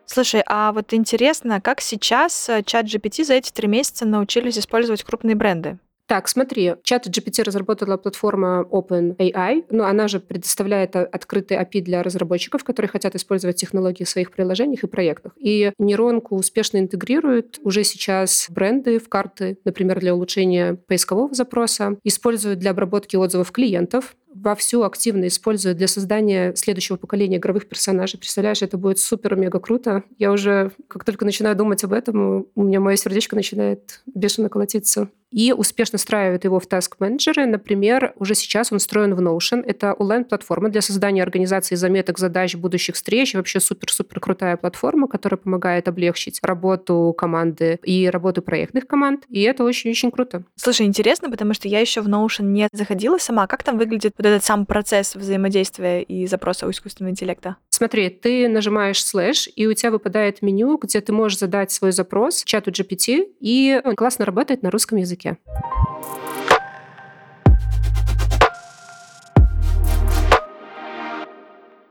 Слушай, 0.05 0.43
а 0.47 0.71
вот 0.71 0.93
интересно, 0.93 1.61
как 1.61 1.81
сейчас 1.81 2.49
э, 2.49 2.63
чат 2.65 2.87
GPT 2.87 3.23
за 3.23 3.35
эти 3.35 3.51
три 3.51 3.67
месяца 3.67 4.05
научились 4.05 4.57
использовать 4.57 5.03
крупные 5.03 5.35
бренды? 5.35 5.77
Так, 6.09 6.27
смотри, 6.27 6.73
чат 6.81 7.05
GPT 7.05 7.43
разработала 7.43 7.95
платформа 7.95 8.65
OpenAI, 8.71 9.65
но 9.69 9.85
она 9.85 10.07
же 10.07 10.19
предоставляет 10.19 10.95
открытый 10.95 11.55
API 11.57 11.81
для 11.81 12.01
разработчиков, 12.01 12.63
которые 12.63 12.89
хотят 12.89 13.13
использовать 13.13 13.57
технологии 13.57 14.03
в 14.03 14.09
своих 14.09 14.31
приложениях 14.31 14.83
и 14.83 14.87
проектах. 14.87 15.33
И 15.37 15.71
нейронку 15.77 16.35
успешно 16.35 16.79
интегрируют 16.79 17.59
уже 17.61 17.83
сейчас 17.83 18.47
бренды 18.49 18.97
в 18.97 19.07
карты, 19.07 19.59
например, 19.65 19.99
для 19.99 20.15
улучшения 20.15 20.73
поискового 20.87 21.31
запроса, 21.35 21.99
используют 22.03 22.57
для 22.57 22.71
обработки 22.71 23.15
отзывов 23.15 23.51
клиентов. 23.51 24.15
Вовсю 24.33 24.83
активно 24.83 25.27
используют 25.27 25.77
для 25.77 25.87
создания 25.87 26.53
следующего 26.55 26.97
поколения 26.97 27.37
игровых 27.37 27.67
персонажей. 27.67 28.19
Представляешь, 28.19 28.61
это 28.61 28.77
будет 28.77 28.99
супер-мега 28.99 29.59
круто. 29.59 30.03
Я 30.17 30.31
уже, 30.31 30.71
как 30.87 31.03
только 31.03 31.25
начинаю 31.25 31.55
думать 31.55 31.83
об 31.83 31.93
этом, 31.93 32.47
у 32.55 32.63
меня 32.63 32.79
мое 32.79 32.95
сердечко 32.95 33.35
начинает 33.35 34.01
бешено 34.05 34.49
колотиться 34.49 35.09
и 35.31 35.53
успешно 35.53 35.97
встраивает 35.97 36.43
его 36.43 36.59
в 36.59 36.67
Task 36.67 36.93
Manager. 36.99 37.45
Например, 37.45 38.13
уже 38.17 38.35
сейчас 38.35 38.71
он 38.71 38.79
встроен 38.79 39.13
в 39.13 39.21
Notion. 39.21 39.63
Это 39.65 39.93
онлайн-платформа 39.93 40.69
для 40.69 40.81
создания 40.81 41.21
организации 41.23 41.75
заметок, 41.75 42.17
задач, 42.17 42.55
будущих 42.55 42.95
встреч. 42.95 43.35
Вообще 43.35 43.59
супер-супер 43.59 44.19
крутая 44.19 44.57
платформа, 44.57 45.07
которая 45.07 45.37
помогает 45.37 45.87
облегчить 45.87 46.39
работу 46.41 47.13
команды 47.17 47.79
и 47.83 48.09
работу 48.09 48.41
проектных 48.41 48.87
команд. 48.87 49.25
И 49.29 49.41
это 49.41 49.63
очень-очень 49.63 50.11
круто. 50.11 50.43
Слушай, 50.55 50.87
интересно, 50.87 51.29
потому 51.29 51.53
что 51.53 51.67
я 51.67 51.79
еще 51.79 52.01
в 52.01 52.07
Notion 52.07 52.45
не 52.45 52.67
заходила 52.71 53.17
сама. 53.17 53.47
Как 53.47 53.63
там 53.63 53.77
выглядит 53.77 54.15
вот 54.19 54.25
этот 54.25 54.43
сам 54.43 54.65
процесс 54.65 55.15
взаимодействия 55.15 56.03
и 56.03 56.27
запроса 56.27 56.67
у 56.67 56.71
искусственного 56.71 57.11
интеллекта? 57.11 57.55
Смотри, 57.69 58.09
ты 58.09 58.49
нажимаешь 58.49 59.03
слэш, 59.03 59.47
и 59.55 59.65
у 59.65 59.73
тебя 59.73 59.91
выпадает 59.91 60.41
меню, 60.41 60.77
где 60.77 60.99
ты 60.99 61.13
можешь 61.13 61.39
задать 61.39 61.71
свой 61.71 61.93
запрос 61.93 62.43
чату 62.43 62.69
GPT, 62.69 63.25
и 63.39 63.81
он 63.83 63.95
классно 63.95 64.25
работает 64.25 64.61
на 64.61 64.71
русском 64.71 64.97
языке 64.97 65.37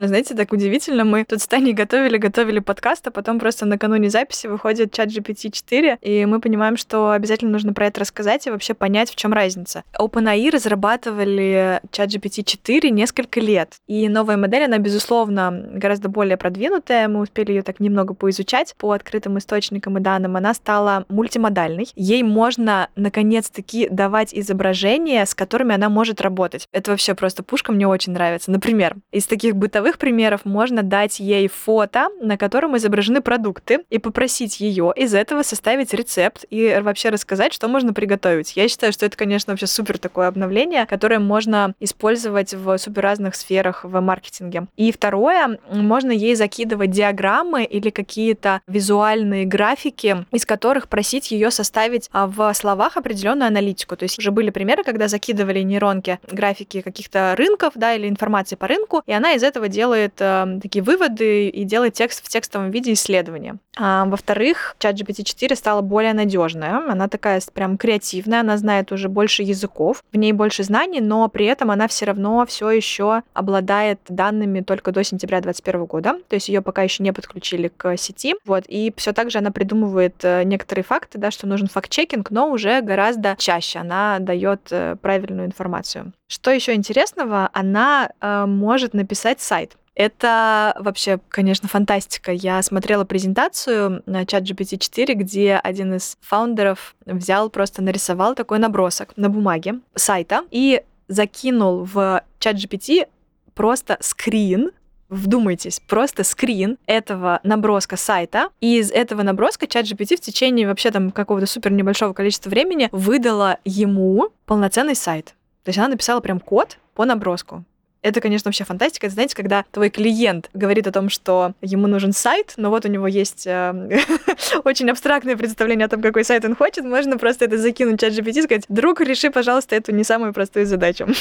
Знаете, 0.00 0.36
так 0.36 0.52
удивительно, 0.52 1.04
мы 1.04 1.24
тут 1.24 1.42
с 1.42 1.48
Таней 1.48 1.72
готовили, 1.72 2.18
готовили 2.18 2.60
подкаст, 2.60 3.08
а 3.08 3.10
потом 3.10 3.40
просто 3.40 3.66
накануне 3.66 4.10
записи 4.10 4.46
выходит 4.46 4.92
чат 4.92 5.08
GPT-4, 5.08 5.98
и 6.02 6.24
мы 6.24 6.40
понимаем, 6.40 6.76
что 6.76 7.10
обязательно 7.10 7.50
нужно 7.50 7.72
про 7.72 7.86
это 7.86 8.00
рассказать 8.00 8.46
и 8.46 8.50
вообще 8.50 8.74
понять, 8.74 9.10
в 9.10 9.16
чем 9.16 9.32
разница. 9.32 9.82
OpenAI 9.98 10.50
разрабатывали 10.50 11.80
чат 11.90 12.10
GPT-4 12.10 12.90
несколько 12.90 13.40
лет, 13.40 13.74
и 13.88 14.08
новая 14.08 14.36
модель, 14.36 14.64
она, 14.64 14.78
безусловно, 14.78 15.50
гораздо 15.72 16.08
более 16.08 16.36
продвинутая, 16.36 17.08
мы 17.08 17.20
успели 17.20 17.50
ее 17.50 17.62
так 17.62 17.80
немного 17.80 18.14
поизучать 18.14 18.76
по 18.78 18.92
открытым 18.92 19.38
источникам 19.38 19.98
и 19.98 20.00
данным, 20.00 20.36
она 20.36 20.54
стала 20.54 21.06
мультимодальной. 21.08 21.88
Ей 21.96 22.22
можно, 22.22 22.88
наконец-таки, 22.94 23.88
давать 23.90 24.32
изображения, 24.32 25.26
с 25.26 25.34
которыми 25.34 25.74
она 25.74 25.88
может 25.88 26.20
работать. 26.20 26.68
Это 26.70 26.92
вообще 26.92 27.16
просто 27.16 27.42
пушка, 27.42 27.72
мне 27.72 27.88
очень 27.88 28.12
нравится. 28.12 28.52
Например, 28.52 28.94
из 29.10 29.26
таких 29.26 29.56
бытовых 29.56 29.87
бытовых 29.88 29.98
примеров 29.98 30.44
можно 30.44 30.82
дать 30.82 31.18
ей 31.18 31.48
фото, 31.48 32.08
на 32.20 32.36
котором 32.36 32.76
изображены 32.76 33.22
продукты, 33.22 33.80
и 33.88 33.98
попросить 33.98 34.60
ее 34.60 34.92
из 34.94 35.14
этого 35.14 35.42
составить 35.42 35.94
рецепт 35.94 36.44
и 36.50 36.78
вообще 36.82 37.08
рассказать, 37.08 37.54
что 37.54 37.68
можно 37.68 37.94
приготовить. 37.94 38.56
Я 38.56 38.68
считаю, 38.68 38.92
что 38.92 39.06
это, 39.06 39.16
конечно, 39.16 39.52
вообще 39.52 39.66
супер 39.66 39.98
такое 39.98 40.28
обновление, 40.28 40.84
которое 40.86 41.18
можно 41.18 41.74
использовать 41.80 42.52
в 42.52 42.76
супер 42.76 43.02
разных 43.02 43.34
сферах 43.34 43.84
в 43.84 44.00
маркетинге. 44.00 44.66
И 44.76 44.92
второе, 44.92 45.58
можно 45.70 46.10
ей 46.10 46.34
закидывать 46.34 46.90
диаграммы 46.90 47.64
или 47.64 47.88
какие-то 47.88 48.60
визуальные 48.66 49.46
графики, 49.46 50.26
из 50.32 50.44
которых 50.44 50.88
просить 50.88 51.30
ее 51.30 51.50
составить 51.50 52.10
а, 52.12 52.26
в 52.26 52.52
словах 52.52 52.98
определенную 52.98 53.48
аналитику. 53.48 53.96
То 53.96 54.02
есть 54.02 54.18
уже 54.18 54.32
были 54.32 54.50
примеры, 54.50 54.84
когда 54.84 55.08
закидывали 55.08 55.60
нейронки 55.60 56.18
графики 56.30 56.82
каких-то 56.82 57.34
рынков, 57.36 57.72
да, 57.74 57.94
или 57.94 58.08
информации 58.08 58.56
по 58.56 58.66
рынку, 58.66 59.02
и 59.06 59.12
она 59.12 59.32
из 59.32 59.42
этого 59.42 59.68
делает 59.78 60.14
э, 60.18 60.58
такие 60.60 60.82
выводы 60.82 61.48
и 61.48 61.62
делает 61.62 61.94
текст 61.94 62.24
в 62.24 62.28
текстовом 62.28 62.72
виде 62.72 62.92
исследования. 62.92 63.58
А, 63.78 64.06
во-вторых, 64.06 64.74
чат 64.80 64.96
GPT-4 64.96 65.54
стала 65.54 65.82
более 65.82 66.14
надежная. 66.14 66.90
Она 66.90 67.06
такая 67.06 67.40
прям 67.54 67.78
креативная, 67.78 68.40
она 68.40 68.56
знает 68.56 68.90
уже 68.90 69.08
больше 69.08 69.44
языков, 69.44 70.02
в 70.12 70.16
ней 70.16 70.32
больше 70.32 70.64
знаний, 70.64 71.00
но 71.00 71.28
при 71.28 71.46
этом 71.46 71.70
она 71.70 71.86
все 71.86 72.06
равно 72.06 72.44
все 72.46 72.70
еще 72.70 73.22
обладает 73.34 74.00
данными 74.08 74.62
только 74.62 74.90
до 74.90 75.04
сентября 75.04 75.40
2021 75.40 75.84
года. 75.86 76.14
То 76.28 76.34
есть 76.34 76.48
ее 76.48 76.60
пока 76.60 76.82
еще 76.82 77.04
не 77.04 77.12
подключили 77.12 77.68
к 77.68 77.96
сети. 77.96 78.34
Вот, 78.44 78.64
и 78.66 78.92
все 78.96 79.12
так 79.12 79.30
же 79.30 79.38
она 79.38 79.52
придумывает 79.52 80.16
э, 80.24 80.42
некоторые 80.42 80.82
факты, 80.82 81.18
да, 81.18 81.30
что 81.30 81.46
нужен 81.46 81.68
факт-чекинг, 81.68 82.32
но 82.32 82.50
уже 82.50 82.80
гораздо 82.80 83.36
чаще 83.38 83.78
она 83.78 84.18
дает 84.18 84.60
э, 84.72 84.96
правильную 85.00 85.46
информацию. 85.46 86.12
Что 86.28 86.50
еще 86.50 86.74
интересного, 86.74 87.50
она 87.52 88.10
э, 88.20 88.44
может 88.46 88.94
написать 88.94 89.40
сайт. 89.40 89.76
Это 89.94 90.76
вообще, 90.78 91.18
конечно, 91.28 91.68
фантастика. 91.68 92.30
Я 92.30 92.62
смотрела 92.62 93.04
презентацию 93.04 94.02
на 94.06 94.24
чат 94.26 94.44
GPT-4, 94.44 95.14
где 95.14 95.56
один 95.56 95.94
из 95.94 96.16
фаундеров 96.20 96.94
взял, 97.04 97.50
просто 97.50 97.82
нарисовал 97.82 98.36
такой 98.36 98.60
набросок 98.60 99.14
на 99.16 99.28
бумаге 99.28 99.80
сайта 99.96 100.44
и 100.52 100.82
закинул 101.08 101.82
в 101.82 102.22
чат 102.38 102.56
GPT 102.56 103.08
просто 103.54 103.96
скрин 104.00 104.70
Вдумайтесь, 105.08 105.80
просто 105.80 106.22
скрин 106.22 106.76
этого 106.84 107.40
наброска 107.42 107.96
сайта, 107.96 108.50
и 108.60 108.78
из 108.78 108.92
этого 108.92 109.22
наброска 109.22 109.66
чат 109.66 109.86
GPT 109.86 110.16
в 110.16 110.20
течение 110.20 110.68
вообще 110.68 110.90
там 110.90 111.12
какого-то 111.12 111.46
супер 111.46 111.72
небольшого 111.72 112.12
количества 112.12 112.50
времени 112.50 112.90
выдала 112.92 113.56
ему 113.64 114.28
полноценный 114.44 114.94
сайт. 114.94 115.34
То 115.68 115.70
есть 115.70 115.78
она 115.80 115.88
написала 115.88 116.20
прям 116.20 116.40
код 116.40 116.78
по 116.94 117.04
наброску. 117.04 117.62
Это, 118.00 118.22
конечно, 118.22 118.48
вообще 118.48 118.64
фантастика. 118.64 119.04
Это, 119.04 119.12
знаете, 119.12 119.36
когда 119.36 119.66
твой 119.70 119.90
клиент 119.90 120.48
говорит 120.54 120.86
о 120.86 120.92
том, 120.92 121.10
что 121.10 121.52
ему 121.60 121.86
нужен 121.88 122.14
сайт, 122.14 122.54
но 122.56 122.70
вот 122.70 122.86
у 122.86 122.88
него 122.88 123.06
есть 123.06 123.46
э, 123.46 124.00
очень 124.64 124.88
абстрактное 124.88 125.36
представление 125.36 125.84
о 125.84 125.90
том, 125.90 126.00
какой 126.00 126.24
сайт 126.24 126.42
он 126.46 126.56
хочет, 126.56 126.86
можно 126.86 127.18
просто 127.18 127.44
это 127.44 127.58
закинуть 127.58 127.96
в 127.96 128.00
чат 128.00 128.14
GPT 128.14 128.38
и 128.38 128.42
сказать, 128.44 128.64
друг, 128.70 129.02
реши, 129.02 129.30
пожалуйста, 129.30 129.76
эту 129.76 129.92
не 129.92 130.04
самую 130.04 130.32
простую 130.32 130.64
задачу. 130.64 131.06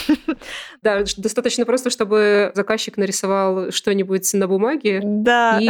Да, 0.81 1.03
достаточно 1.17 1.65
просто, 1.65 1.89
чтобы 1.89 2.51
заказчик 2.55 2.95
нарисовал 2.95 3.71
что-нибудь 3.71 4.33
на 4.33 4.47
бумаге, 4.47 5.01
да. 5.03 5.59
и 5.59 5.69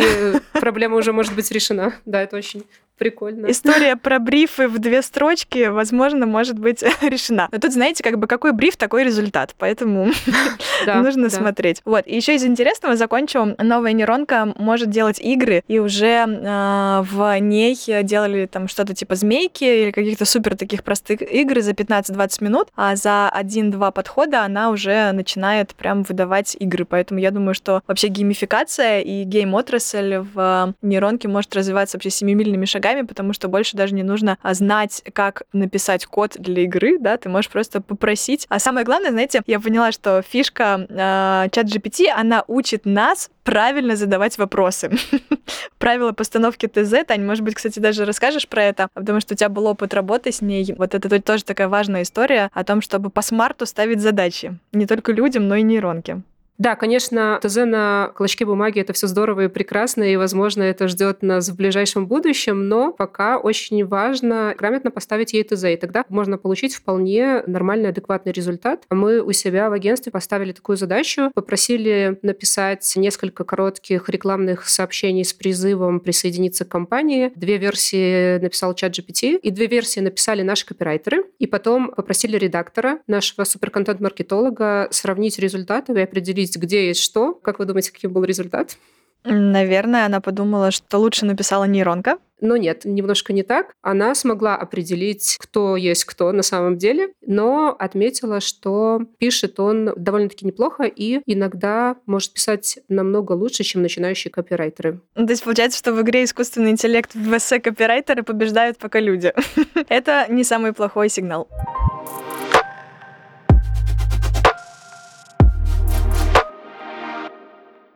проблема 0.60 0.98
уже 0.98 1.14
может 1.14 1.34
быть 1.34 1.50
решена. 1.50 1.96
Да, 2.06 2.22
это 2.22 2.36
очень 2.36 2.64
Прикольно. 2.98 3.48
История 3.48 3.96
про 4.02 4.20
брифы 4.20 4.68
в 4.68 4.80
две 4.80 5.02
строчки, 5.02 5.68
возможно, 5.68 6.26
может 6.26 6.58
быть 6.58 6.84
решена. 7.02 7.48
Но 7.52 7.60
тут, 7.60 7.74
знаете, 7.74 8.04
как 8.04 8.18
бы 8.18 8.28
какой 8.28 8.54
бриф, 8.54 8.76
такой 8.76 9.04
результат. 9.04 9.54
Поэтому 9.58 10.10
нужно 10.86 11.30
смотреть. 11.30 11.82
Вот. 11.86 12.08
И 12.08 12.16
еще 12.16 12.36
из 12.36 12.44
интересного 12.44 12.96
закончу. 12.96 13.56
Новая 13.60 13.94
нейронка 13.94 14.54
может 14.58 14.90
делать 14.90 15.20
игры, 15.20 15.64
и 15.68 15.80
уже 15.80 16.26
а, 16.46 17.04
в 17.04 17.40
ней 17.40 17.78
делали 18.04 18.48
там 18.48 18.68
что-то 18.68 18.96
типа 18.96 19.16
змейки 19.16 19.64
или 19.64 19.92
каких-то 19.92 20.26
супер 20.26 20.56
таких 20.56 20.84
простых 20.84 21.22
игр 21.22 21.62
за 21.62 21.72
15-20 21.72 22.44
минут, 22.44 22.70
а 22.76 22.96
за 22.96 23.30
один-два 23.30 23.92
подхода 23.92 24.44
она 24.44 24.70
уже 24.70 25.12
начинает 25.12 25.76
прям 25.76 26.04
выдавать 26.04 26.56
игры. 26.60 26.86
Поэтому 26.86 27.20
я 27.20 27.32
думаю, 27.32 27.54
что 27.54 27.82
вообще 27.88 28.08
геймификация 28.08 29.02
и 29.02 29.24
гейм-отрасль 29.24 30.26
в 30.34 30.74
нейронке 30.82 31.28
может 31.28 31.56
развиваться 31.56 31.98
вообще 31.98 32.10
семимильными 32.10 32.66
шагами 32.66 32.87
шагами, 32.88 33.06
потому 33.06 33.34
что 33.34 33.48
больше 33.48 33.76
даже 33.78 33.94
не 33.94 34.04
нужно 34.04 34.38
а, 34.42 34.54
знать, 34.54 35.04
как 35.14 35.44
написать 35.54 36.06
код 36.06 36.36
для 36.38 36.64
игры, 36.64 36.98
да, 37.00 37.18
ты 37.18 37.30
можешь 37.30 37.50
просто 37.50 37.82
попросить. 37.82 38.46
А 38.50 38.60
самое 38.60 38.86
главное, 38.86 39.12
знаете, 39.12 39.42
я 39.46 39.60
поняла, 39.60 39.92
что 39.92 40.22
фишка 40.22 40.86
э, 40.90 41.50
чат 41.52 41.66
GPT, 41.66 42.08
она 42.16 42.44
учит 42.48 42.86
нас 42.86 43.30
правильно 43.44 43.96
задавать 43.96 44.38
вопросы. 44.38 44.92
Правила 45.78 46.12
постановки 46.12 46.68
ТЗ, 46.68 47.06
Тань, 47.08 47.24
может 47.24 47.44
быть, 47.44 47.56
кстати, 47.56 47.80
даже 47.80 48.06
расскажешь 48.06 48.48
про 48.48 48.64
это, 48.64 48.90
потому 48.94 49.20
что 49.22 49.34
у 49.34 49.38
тебя 49.38 49.50
был 49.50 49.68
опыт 49.68 49.94
работы 49.94 50.32
с 50.32 50.42
ней. 50.42 50.74
Вот 50.78 50.96
это 50.96 51.22
тоже 51.22 51.44
такая 51.44 51.68
важная 51.68 52.02
история 52.02 52.50
о 52.54 52.64
том, 52.64 52.82
чтобы 52.82 53.10
по 53.10 53.22
смарту 53.22 53.66
ставить 53.66 54.02
задачи. 54.02 54.58
Не 54.74 54.86
только 54.86 55.12
людям, 55.12 55.48
но 55.48 55.56
и 55.56 55.62
нейронке. 55.62 56.22
Да, 56.58 56.76
конечно, 56.76 57.40
ТЗ 57.42 57.58
на 57.66 58.12
клочке 58.16 58.44
бумаги 58.44 58.80
это 58.80 58.92
все 58.92 59.06
здорово 59.06 59.46
и 59.46 59.48
прекрасно, 59.48 60.04
и, 60.04 60.16
возможно, 60.16 60.64
это 60.64 60.88
ждет 60.88 61.22
нас 61.22 61.50
в 61.50 61.56
ближайшем 61.56 62.08
будущем, 62.08 62.68
но 62.68 62.92
пока 62.92 63.38
очень 63.38 63.86
важно 63.86 64.56
грамотно 64.58 64.90
поставить 64.90 65.34
ей 65.34 65.44
ТЗ, 65.44 65.66
и 65.66 65.76
тогда 65.76 66.04
можно 66.10 66.40
получить 66.40 66.74
вполне 66.74 67.44
нормальный, 67.46 67.90
адекватный 67.90 68.32
результат. 68.32 68.86
Мы 68.90 69.22
у 69.22 69.32
себя 69.34 69.70
в 69.70 69.74
агентстве 69.74 70.12
поставили 70.12 70.52
такую 70.52 70.78
задачу, 70.78 71.30
попросили 71.36 72.18
написать 72.24 72.92
несколько 72.96 73.44
коротких 73.44 74.10
рекламных 74.10 74.68
сообщений 74.68 75.26
с 75.26 75.34
призывом 75.34 76.00
присоединиться 76.00 76.66
к 76.66 76.70
компании. 76.70 77.32
Две 77.36 77.58
версии 77.58 78.40
написал 78.40 78.74
чат 78.74 78.98
GPT, 78.98 79.38
и 79.38 79.52
две 79.52 79.68
версии 79.68 80.00
написали 80.00 80.42
наши 80.42 80.66
копирайтеры, 80.66 81.24
и 81.38 81.46
потом 81.46 81.92
попросили 81.92 82.36
редактора, 82.36 83.00
нашего 83.06 83.44
суперконтент-маркетолога, 83.44 84.88
сравнить 84.90 85.38
результаты 85.38 85.94
и 85.94 86.02
определить, 86.02 86.47
определить, 86.48 86.58
где 86.58 86.88
есть 86.88 87.02
что. 87.02 87.34
Как 87.34 87.60
вы 87.60 87.66
думаете, 87.66 87.92
каким 87.92 88.14
был 88.14 88.24
результат? 88.24 88.78
Наверное, 89.24 90.06
она 90.06 90.22
подумала, 90.22 90.72
что 90.72 91.00
лучше 91.00 91.26
написала 91.26 91.66
нейронка. 91.66 92.18
Но 92.40 92.56
нет, 92.56 92.86
немножко 92.86 93.34
не 93.34 93.42
так. 93.44 93.74
Она 93.82 94.14
смогла 94.14 94.56
определить, 94.56 95.38
кто 95.40 95.76
есть 95.76 96.06
кто 96.06 96.32
на 96.32 96.44
самом 96.44 96.78
деле, 96.78 97.10
но 97.26 97.76
отметила, 97.78 98.40
что 98.40 99.02
пишет 99.18 99.60
он 99.60 99.92
довольно-таки 99.98 100.46
неплохо 100.46 100.84
и 100.84 101.22
иногда 101.26 101.96
может 102.06 102.34
писать 102.34 102.80
намного 102.90 103.32
лучше, 103.34 103.64
чем 103.64 103.82
начинающие 103.82 104.32
копирайтеры. 104.32 105.02
То 105.16 105.28
есть 105.28 105.44
получается, 105.44 105.80
что 105.80 105.94
в 105.94 106.02
игре 106.02 106.24
искусственный 106.24 106.70
интеллект 106.70 107.16
в 107.16 107.38
ВС 107.38 107.50
копирайтеры 107.62 108.22
побеждают 108.22 108.78
пока 108.78 109.00
люди. 109.00 109.34
Это 109.90 110.28
не 110.30 110.44
самый 110.44 110.74
плохой 110.74 111.10
сигнал. 111.10 111.50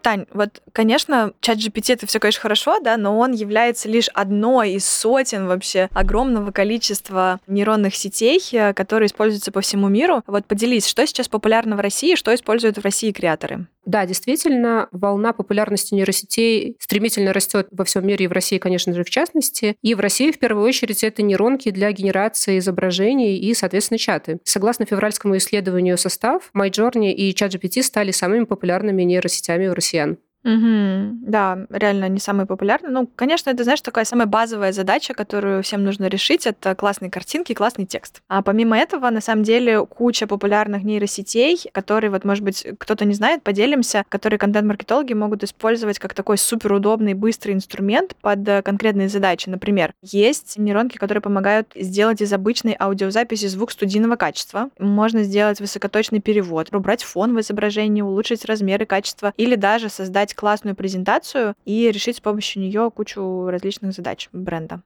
Тань, 0.02 0.26
вот, 0.34 0.62
конечно, 0.74 1.34
чат 1.42 1.58
GPT 1.58 1.94
это 1.94 2.08
все, 2.08 2.20
конечно, 2.20 2.42
хорошо, 2.42 2.80
да, 2.80 2.98
но 2.98 3.18
он 3.18 3.32
является 3.32 3.88
лишь 3.88 4.10
одной 4.10 4.74
из 4.74 4.90
сотен 4.90 5.48
вообще 5.48 5.90
огромного 5.94 6.52
количества 6.52 7.40
нейронных 7.48 7.96
сетей, 7.96 8.42
э, 8.52 8.74
которые 8.74 9.08
используются 9.08 9.52
по 9.52 9.62
всему 9.62 9.90
миру. 9.90 10.24
Вот 10.28 10.46
поделись, 10.46 10.88
что 10.88 11.06
сейчас 11.06 11.28
популярно 11.28 11.76
в 11.76 11.80
России, 11.80 12.16
что 12.16 12.34
используют 12.34 12.78
в 12.78 12.82
России 12.82 13.12
креаторы? 13.12 13.68
Да, 13.86 14.06
действительно, 14.06 14.90
волна 14.92 15.34
популярности 15.34 15.96
нейросетей 15.96 16.76
стремительно 16.80 17.34
растет 17.34 17.68
во 17.72 17.84
всем 17.84 18.06
мире 18.06 18.26
и 18.26 18.28
в 18.28 18.32
России, 18.32 18.60
конечно 18.60 18.94
же, 18.94 19.04
в 19.04 19.10
частности. 19.10 19.76
И 19.82 19.96
в 19.96 20.00
России, 20.00 20.32
в 20.32 20.38
первую 20.38 20.68
очередь, 20.68 21.04
это 21.04 21.24
нейронки 21.24 21.72
для 21.72 21.92
генерации 21.92 22.60
изображений 22.60 23.40
и, 23.40 23.54
соответственно, 23.56 23.98
чаты. 23.98 24.40
Согласно 24.44 24.86
февральскому 24.86 25.36
исследованию 25.38 25.98
состав, 25.98 26.52
MyJourney 26.56 27.12
и 27.12 27.34
ChatGPT 27.34 27.82
стали 27.82 28.12
самыми 28.12 28.44
популярными 28.44 29.02
нейросетями 29.02 29.68
у 29.68 29.74
Lucian. 29.92 30.22
Угу. 30.44 31.20
Да, 31.28 31.66
реально 31.70 32.10
не 32.10 32.20
самые 32.20 32.48
популярные. 32.48 32.92
Ну, 32.92 33.08
конечно, 33.16 33.52
это, 33.52 33.64
знаешь, 33.64 33.82
такая 33.82 34.06
самая 34.06 34.26
базовая 34.26 34.72
задача, 34.72 35.14
которую 35.14 35.62
всем 35.62 35.84
нужно 35.84 36.06
решить, 36.08 36.48
это 36.48 36.74
классные 36.74 37.12
картинки, 37.12 37.54
классный 37.54 37.86
текст. 37.86 38.24
А 38.28 38.42
помимо 38.42 38.78
этого, 38.78 39.10
на 39.12 39.22
самом 39.22 39.44
деле, 39.44 39.86
куча 39.86 40.26
популярных 40.26 40.84
нейросетей, 40.84 41.62
которые, 41.72 42.10
вот, 42.10 42.26
может 42.26 42.44
быть, 42.44 42.66
кто-то 42.80 43.06
не 43.06 43.14
знает, 43.14 43.44
поделимся, 43.44 44.04
которые 44.10 44.40
контент-маркетологи 44.40 45.14
могут 45.14 45.44
использовать 45.44 46.00
как 46.00 46.16
такой 46.16 46.40
суперудобный, 46.40 47.14
быстрый 47.14 47.52
инструмент 47.52 48.16
под 48.22 48.48
э, 48.48 48.64
конкретные 48.64 49.10
задачи. 49.10 49.48
Например, 49.48 49.94
есть 50.02 50.58
нейронки, 50.58 50.98
которые 50.98 51.22
помогают 51.22 51.72
сделать 51.76 52.22
из 52.22 52.34
обычной 52.34 52.76
аудиозаписи 52.80 53.46
звук 53.46 53.72
студийного 53.72 54.16
качества. 54.16 54.70
Можно 54.80 55.22
сделать 55.24 55.60
высокоточный 55.60 56.20
перевод, 56.20 56.74
убрать 56.74 57.04
фон 57.04 57.36
в 57.36 57.40
изображении, 57.42 58.02
улучшить 58.02 58.46
размеры, 58.46 58.88
качество 58.88 59.34
или 59.38 59.56
даже 59.56 59.90
создать 59.90 60.31
создать 60.32 60.36
классную 60.36 60.76
презентацию 60.76 61.56
и 61.66 61.92
решить 61.92 62.18
с 62.18 62.22
помощью 62.22 62.62
нее 62.62 62.90
кучу 62.92 63.48
различных 63.48 63.94
задач 63.94 64.30
бренда. 64.32 64.82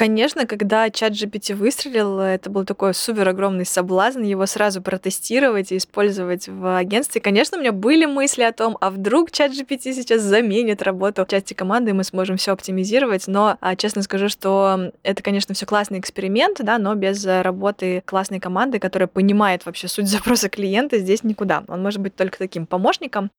Конечно, 0.00 0.46
когда 0.46 0.88
чат 0.88 1.12
GPT 1.12 1.54
выстрелил, 1.54 2.20
это 2.20 2.48
был 2.48 2.64
такой 2.64 2.94
супер 2.94 3.28
огромный 3.28 3.66
соблазн 3.66 4.22
его 4.22 4.46
сразу 4.46 4.80
протестировать 4.80 5.72
и 5.72 5.76
использовать 5.76 6.48
в 6.48 6.78
агентстве. 6.78 7.20
Конечно, 7.20 7.58
у 7.58 7.60
меня 7.60 7.72
были 7.72 8.06
мысли 8.06 8.42
о 8.42 8.52
том, 8.52 8.78
а 8.80 8.88
вдруг 8.88 9.30
чат 9.30 9.52
GPT 9.52 9.92
сейчас 9.92 10.22
заменит 10.22 10.80
работу 10.80 11.26
части 11.28 11.52
команды, 11.52 11.90
и 11.90 11.92
мы 11.92 12.04
сможем 12.04 12.38
все 12.38 12.52
оптимизировать. 12.52 13.26
Но, 13.26 13.58
а, 13.60 13.76
честно 13.76 14.00
скажу, 14.00 14.30
что 14.30 14.90
это, 15.02 15.22
конечно, 15.22 15.54
все 15.54 15.66
классный 15.66 15.98
эксперимент, 15.98 16.56
да, 16.62 16.78
но 16.78 16.94
без 16.94 17.26
работы 17.26 18.02
классной 18.06 18.40
команды, 18.40 18.78
которая 18.78 19.06
понимает 19.06 19.66
вообще 19.66 19.86
суть 19.86 20.08
запроса 20.08 20.48
клиента, 20.48 20.98
здесь 20.98 21.24
никуда. 21.24 21.62
Он 21.68 21.82
может 21.82 22.00
быть 22.00 22.16
только 22.16 22.38
таким 22.38 22.64
помощником. 22.64 23.30